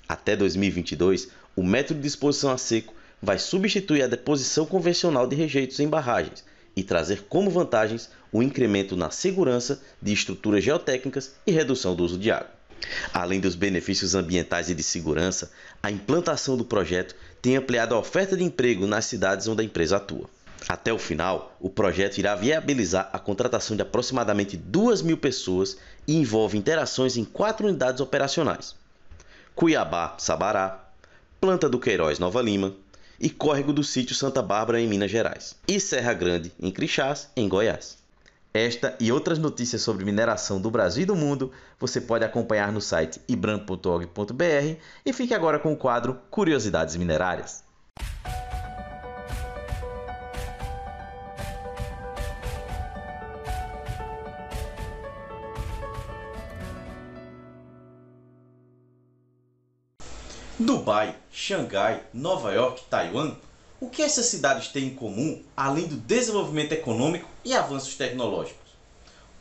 Até 0.09 0.37
2022, 0.37 1.29
o 1.55 1.63
método 1.63 2.01
de 2.01 2.07
disposição 2.07 2.51
a 2.51 2.59
seco 2.59 2.95
vai 3.23 3.39
substituir 3.39 4.03
a 4.03 4.09
deposição 4.09 4.67
convencional 4.67 5.27
de 5.27 5.37
rejeitos 5.37 5.79
em 5.79 5.89
barragens 5.89 6.45
e 6.75 6.83
trazer 6.83 7.25
como 7.29 7.51
vantagens 7.51 8.11
o 8.33 8.43
incremento 8.43 8.97
na 8.97 9.11
segurança 9.11 9.81
de 10.01 10.13
estruturas 10.13 10.65
geotécnicas 10.65 11.35
e 11.47 11.53
redução 11.53 11.95
do 11.95 12.05
uso 12.05 12.19
de 12.19 12.31
água. 12.31 12.51
Além 13.13 13.39
dos 13.39 13.55
benefícios 13.55 14.15
ambientais 14.15 14.69
e 14.69 14.75
de 14.75 14.83
segurança, 14.83 15.53
a 15.83 15.91
implantação 15.91 16.57
do 16.57 16.65
projeto 16.65 17.15
tem 17.41 17.57
ampliado 17.57 17.95
a 17.95 17.99
oferta 17.99 18.37
de 18.37 18.43
emprego 18.43 18.87
nas 18.87 19.05
cidades 19.05 19.47
onde 19.47 19.63
a 19.63 19.65
empresa 19.65 19.99
atua. 19.99 20.29
Até 20.69 20.93
o 20.93 20.99
final, 20.99 21.57
o 21.61 21.69
projeto 21.69 22.19
irá 22.19 22.35
viabilizar 22.35 23.11
a 23.13 23.19
contratação 23.19 23.77
de 23.77 23.83
aproximadamente 23.83 24.57
2 24.57 25.03
mil 25.03 25.17
pessoas 25.17 25.77
e 26.07 26.17
envolve 26.17 26.59
interações 26.59 27.17
em 27.17 27.25
quatro 27.25 27.67
unidades 27.67 28.01
operacionais: 28.01 28.75
Cuiabá, 29.55 30.15
Sabará, 30.19 30.89
Planta 31.41 31.69
do 31.69 31.79
Queiroz, 31.79 32.19
Nova 32.19 32.41
Lima, 32.41 32.75
e 33.19 33.31
Córrego 33.31 33.73
do 33.73 33.85
Sítio 33.85 34.15
Santa 34.15 34.43
Bárbara, 34.43 34.81
em 34.81 34.87
Minas 34.89 35.11
Gerais, 35.11 35.55
e 35.67 35.79
Serra 35.79 36.13
Grande, 36.13 36.53
em 36.61 36.71
Crixás, 36.71 37.29
em 37.37 37.49
Goiás. 37.49 37.99
Esta 38.55 38.95
e 39.01 39.11
outras 39.11 39.39
notícias 39.39 39.81
sobre 39.81 40.05
mineração 40.05 40.61
do 40.61 40.71
Brasil 40.71 41.05
e 41.05 41.07
do 41.07 41.17
mundo 41.17 41.51
você 41.81 42.01
pode 42.01 42.25
acompanhar 42.25 42.71
no 42.71 42.83
site 42.83 43.21
ibram.org.br 43.27 44.77
e 45.07 45.13
fique 45.13 45.33
agora 45.33 45.59
com 45.59 45.73
o 45.73 45.77
quadro 45.77 46.19
Curiosidades 46.31 46.97
Minerárias. 46.97 47.65
Dubai, 60.65 61.17
Xangai, 61.33 62.05
Nova 62.15 62.53
York, 62.53 62.83
Taiwan, 62.89 63.35
o 63.81 63.91
que 63.91 64.01
essas 64.01 64.27
cidades 64.27 64.69
têm 64.69 64.87
em 64.87 64.95
comum 64.95 65.43
além 65.57 65.89
do 65.89 65.97
desenvolvimento 65.97 66.71
econômico 66.71 67.29
e 67.45 67.53
avanços 67.53 67.97
tecnológicos? 67.97 68.71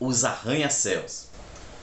Os 0.00 0.24
arranha-céus. 0.24 1.28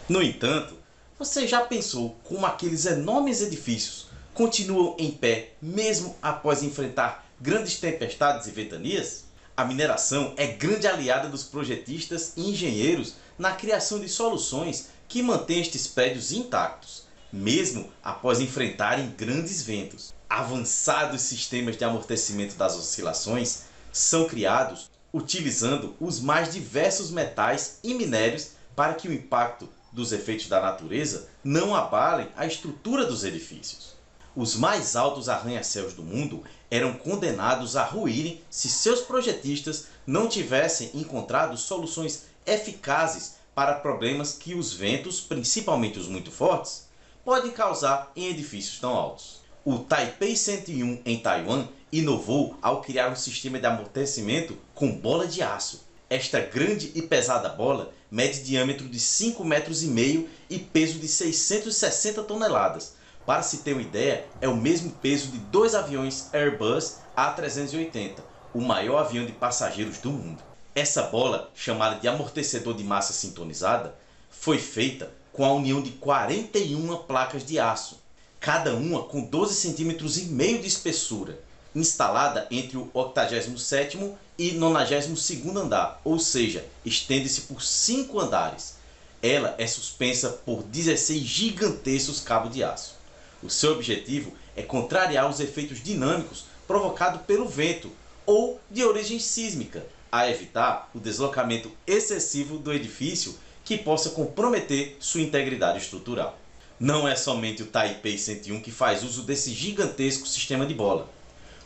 No 0.10 0.22
entanto, 0.22 0.76
você 1.18 1.48
já 1.48 1.62
pensou 1.62 2.18
como 2.26 2.46
aqueles 2.46 2.86
enormes 2.86 3.42
edifícios 3.42 4.08
continuam 4.34 4.98
em 5.00 5.10
pé 5.10 5.54
mesmo 5.62 6.18
após 6.22 6.62
enfrentar 6.62 7.26
grandes 7.40 7.80
tempestades 7.80 8.46
e 8.46 8.52
ventanias? 8.52 9.24
A 9.56 9.64
mineração 9.64 10.34
é 10.36 10.48
grande 10.48 10.86
aliada 10.86 11.30
dos 11.30 11.46
projetistas 11.46 12.34
e 12.36 12.50
engenheiros 12.50 13.14
na 13.38 13.54
criação 13.54 14.02
de 14.02 14.10
soluções 14.10 14.90
que 15.08 15.24
mantêm 15.24 15.62
estes 15.62 15.88
prédios 15.88 16.34
intactos, 16.34 17.08
mesmo 17.32 17.92
após 18.04 18.40
enfrentarem 18.40 19.14
grandes 19.18 19.62
ventos. 19.64 20.14
Avançados 20.30 21.22
sistemas 21.22 21.78
de 21.78 21.84
amortecimento 21.84 22.56
das 22.56 22.76
oscilações 22.76 23.64
são 23.92 24.28
criados 24.28 24.90
utilizando 25.12 25.96
os 26.00 26.20
mais 26.20 26.54
diversos 26.54 27.10
metais 27.10 27.80
e 27.84 27.94
minérios 27.94 28.52
para 28.76 28.94
que 28.94 29.08
o 29.08 29.14
impacto 29.14 29.68
dos 29.92 30.12
efeitos 30.12 30.48
da 30.48 30.62
natureza 30.62 31.28
não 31.44 31.76
abalem 31.76 32.28
a 32.36 32.46
estrutura 32.46 33.06
dos 33.06 33.24
edifícios. 33.24 33.98
Os 34.36 34.56
mais 34.56 34.96
altos 34.96 35.28
arranha-céus 35.28 35.94
do 35.94 36.04
mundo 36.04 36.44
eram 36.70 36.94
condenados 36.94 37.76
a 37.76 37.84
ruírem 37.84 38.42
se 38.50 38.70
seus 38.70 39.02
projetistas 39.02 39.88
não 40.06 40.28
tivessem 40.28 40.92
encontrado 40.94 41.58
soluções 41.58 42.26
eficazes 42.46 43.36
para 43.56 43.74
problemas 43.74 44.34
que 44.34 44.54
os 44.54 44.72
ventos, 44.72 45.20
principalmente 45.20 46.00
os 46.00 46.08
muito 46.08 46.32
fortes, 46.32 46.88
podem 47.24 47.52
causar 47.52 48.12
em 48.16 48.28
edifícios 48.28 48.80
tão 48.80 48.92
altos. 48.96 49.42
O 49.66 49.80
Taipei 49.80 50.36
101 50.36 51.02
em 51.06 51.20
Taiwan 51.20 51.68
inovou 51.92 52.58
ao 52.62 52.82
criar 52.82 53.12
um 53.12 53.16
sistema 53.16 53.60
de 53.60 53.66
amortecimento 53.66 54.58
com 54.74 54.92
bola 54.92 55.28
de 55.28 55.42
aço. 55.42 55.88
Esta 56.10 56.40
grande 56.40 56.92
e 56.96 57.02
pesada 57.02 57.50
bola 57.50 57.92
mede 58.10 58.42
diâmetro 58.42 58.88
de 58.88 58.98
5,5 58.98 59.46
metros 59.46 59.84
e 59.84 59.88
meio 59.88 60.30
e 60.50 60.58
peso 60.58 60.98
de 60.98 61.08
660 61.08 62.24
toneladas, 62.24 62.94
para 63.26 63.44
se 63.44 63.60
ter 63.60 63.74
uma 63.74 63.82
ideia, 63.84 64.26
é 64.42 64.48
o 64.48 64.56
mesmo 64.56 64.90
peso 64.90 65.28
de 65.28 65.38
dois 65.38 65.76
aviões 65.76 66.34
Airbus 66.34 66.98
A380, 67.16 68.22
o 68.56 68.60
maior 68.60 68.98
avião 68.98 69.24
de 69.24 69.32
passageiros 69.32 70.00
do 70.00 70.10
mundo. 70.10 70.42
Essa 70.74 71.04
bola, 71.04 71.52
chamada 71.54 72.00
de 72.00 72.08
amortecedor 72.08 72.74
de 72.74 72.84
massa 72.84 73.14
sintonizada, 73.14 73.96
foi 74.32 74.58
feita 74.58 75.12
com 75.34 75.46
a 75.46 75.54
união 75.54 75.82
de 75.82 75.92
41 75.92 76.96
placas 77.04 77.46
de 77.46 77.60
aço, 77.60 78.00
cada 78.40 78.74
uma 78.74 79.04
com 79.04 79.22
12 79.22 79.56
centímetros 79.56 80.18
e 80.18 80.26
meio 80.26 80.60
de 80.60 80.68
espessura, 80.68 81.40
instalada 81.76 82.48
entre 82.50 82.78
o 82.78 82.90
87º 82.94 84.14
e 84.38 84.52
92º 84.52 85.56
andar, 85.56 86.02
ou 86.04 86.18
seja, 86.18 86.66
estende-se 86.86 87.42
por 87.42 87.62
5 87.62 88.20
andares. 88.20 88.76
Ela 89.22 89.56
é 89.58 89.68
suspensa 89.68 90.30
por 90.30 90.64
16 90.64 91.22
gigantescos 91.22 92.22
cabos 92.22 92.54
de 92.54 92.64
aço. 92.64 92.96
O 93.44 93.50
seu 93.50 93.74
objetivo 93.74 94.34
é 94.56 94.62
contrariar 94.62 95.30
os 95.30 95.40
efeitos 95.40 95.84
dinâmicos 95.84 96.46
provocados 96.68 97.22
pelo 97.24 97.48
vento 97.48 97.92
ou 98.26 98.60
de 98.70 98.84
origem 98.84 99.20
sísmica, 99.20 99.86
a 100.12 100.30
evitar 100.30 100.90
o 100.94 101.00
deslocamento 101.00 101.72
excessivo 101.86 102.58
do 102.58 102.74
edifício 102.74 103.36
que 103.70 103.78
possa 103.78 104.10
comprometer 104.10 104.98
sua 105.00 105.22
integridade 105.22 105.78
estrutural. 105.78 106.36
Não 106.80 107.08
é 107.08 107.16
somente 107.16 107.62
o 107.62 107.68
Taipei 107.68 108.18
101 108.18 108.62
que 108.62 108.72
faz 108.72 109.04
uso 109.04 109.22
desse 109.22 109.54
gigantesco 109.54 110.28
sistema 110.28 110.66
de 110.66 110.74
bola. 110.74 111.08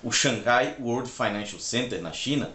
O 0.03 0.11
Shanghai 0.11 0.75
World 0.81 1.09
Financial 1.09 1.61
Center 1.61 2.01
na 2.01 2.11
China, 2.11 2.51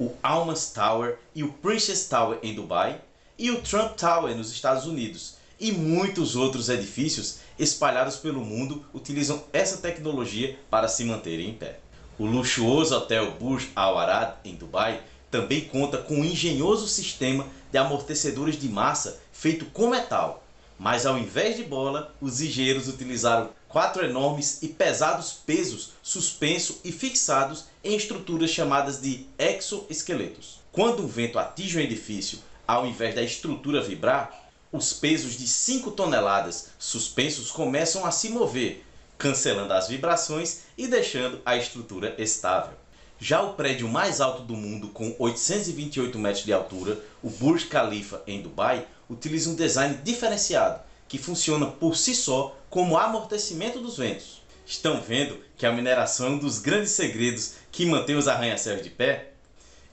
o 0.00 0.10
Almas 0.20 0.72
Tower 0.72 1.16
e 1.32 1.44
o 1.44 1.52
Princess 1.52 2.08
Tower 2.08 2.40
em 2.42 2.56
Dubai 2.56 3.00
e 3.38 3.52
o 3.52 3.62
Trump 3.62 3.94
Tower 3.94 4.36
nos 4.36 4.50
Estados 4.50 4.84
Unidos 4.84 5.36
e 5.60 5.70
muitos 5.70 6.34
outros 6.34 6.68
edifícios 6.68 7.38
espalhados 7.56 8.16
pelo 8.16 8.44
mundo 8.44 8.84
utilizam 8.92 9.44
essa 9.52 9.76
tecnologia 9.76 10.58
para 10.68 10.88
se 10.88 11.04
manterem 11.04 11.50
em 11.50 11.54
pé. 11.54 11.78
O 12.18 12.26
luxuoso 12.26 12.96
hotel 12.96 13.30
Burj 13.38 13.70
Al 13.76 13.96
Arab 13.96 14.38
em 14.44 14.56
Dubai 14.56 15.00
também 15.30 15.60
conta 15.60 15.98
com 15.98 16.16
um 16.16 16.24
engenhoso 16.24 16.88
sistema 16.88 17.46
de 17.70 17.78
amortecedores 17.78 18.58
de 18.58 18.68
massa 18.68 19.20
feito 19.32 19.66
com 19.66 19.88
metal, 19.88 20.44
mas 20.78 21.04
ao 21.04 21.18
invés 21.18 21.56
de 21.56 21.64
bola, 21.64 22.14
os 22.20 22.40
engenheiros 22.40 22.88
utilizaram 22.88 23.50
quatro 23.68 24.04
enormes 24.04 24.62
e 24.62 24.68
pesados 24.68 25.32
pesos 25.32 25.92
suspensos 26.02 26.76
e 26.84 26.92
fixados 26.92 27.64
em 27.82 27.96
estruturas 27.96 28.50
chamadas 28.50 29.00
de 29.00 29.26
exoesqueletos. 29.38 30.60
Quando 30.72 31.04
o 31.04 31.08
vento 31.08 31.38
atinge 31.38 31.78
o 31.78 31.80
edifício, 31.80 32.38
ao 32.66 32.86
invés 32.86 33.14
da 33.14 33.22
estrutura 33.22 33.82
vibrar, 33.82 34.48
os 34.70 34.92
pesos 34.92 35.36
de 35.36 35.48
5 35.48 35.90
toneladas 35.92 36.68
suspensos 36.78 37.50
começam 37.50 38.04
a 38.04 38.10
se 38.10 38.28
mover, 38.28 38.84
cancelando 39.16 39.72
as 39.72 39.88
vibrações 39.88 40.60
e 40.76 40.86
deixando 40.86 41.40
a 41.44 41.56
estrutura 41.56 42.14
estável. 42.18 42.74
Já 43.20 43.42
o 43.42 43.54
prédio 43.54 43.88
mais 43.88 44.20
alto 44.20 44.42
do 44.42 44.54
mundo, 44.54 44.88
com 44.88 45.14
828 45.18 46.16
metros 46.18 46.44
de 46.44 46.52
altura, 46.52 47.00
o 47.20 47.28
Burj 47.28 47.66
Khalifa 47.66 48.22
em 48.28 48.40
Dubai, 48.40 48.86
utiliza 49.10 49.50
um 49.50 49.56
design 49.56 49.98
diferenciado 50.04 50.80
que 51.08 51.18
funciona 51.18 51.66
por 51.66 51.96
si 51.96 52.14
só 52.14 52.56
como 52.70 52.96
amortecimento 52.96 53.80
dos 53.80 53.96
ventos. 53.96 54.40
Estão 54.64 55.00
vendo 55.00 55.36
que 55.56 55.66
a 55.66 55.72
mineração 55.72 56.26
é 56.26 56.30
um 56.30 56.38
dos 56.38 56.58
grandes 56.58 56.92
segredos 56.92 57.54
que 57.72 57.86
mantém 57.86 58.14
os 58.14 58.28
arranha-céus 58.28 58.82
de 58.82 58.90
pé? 58.90 59.30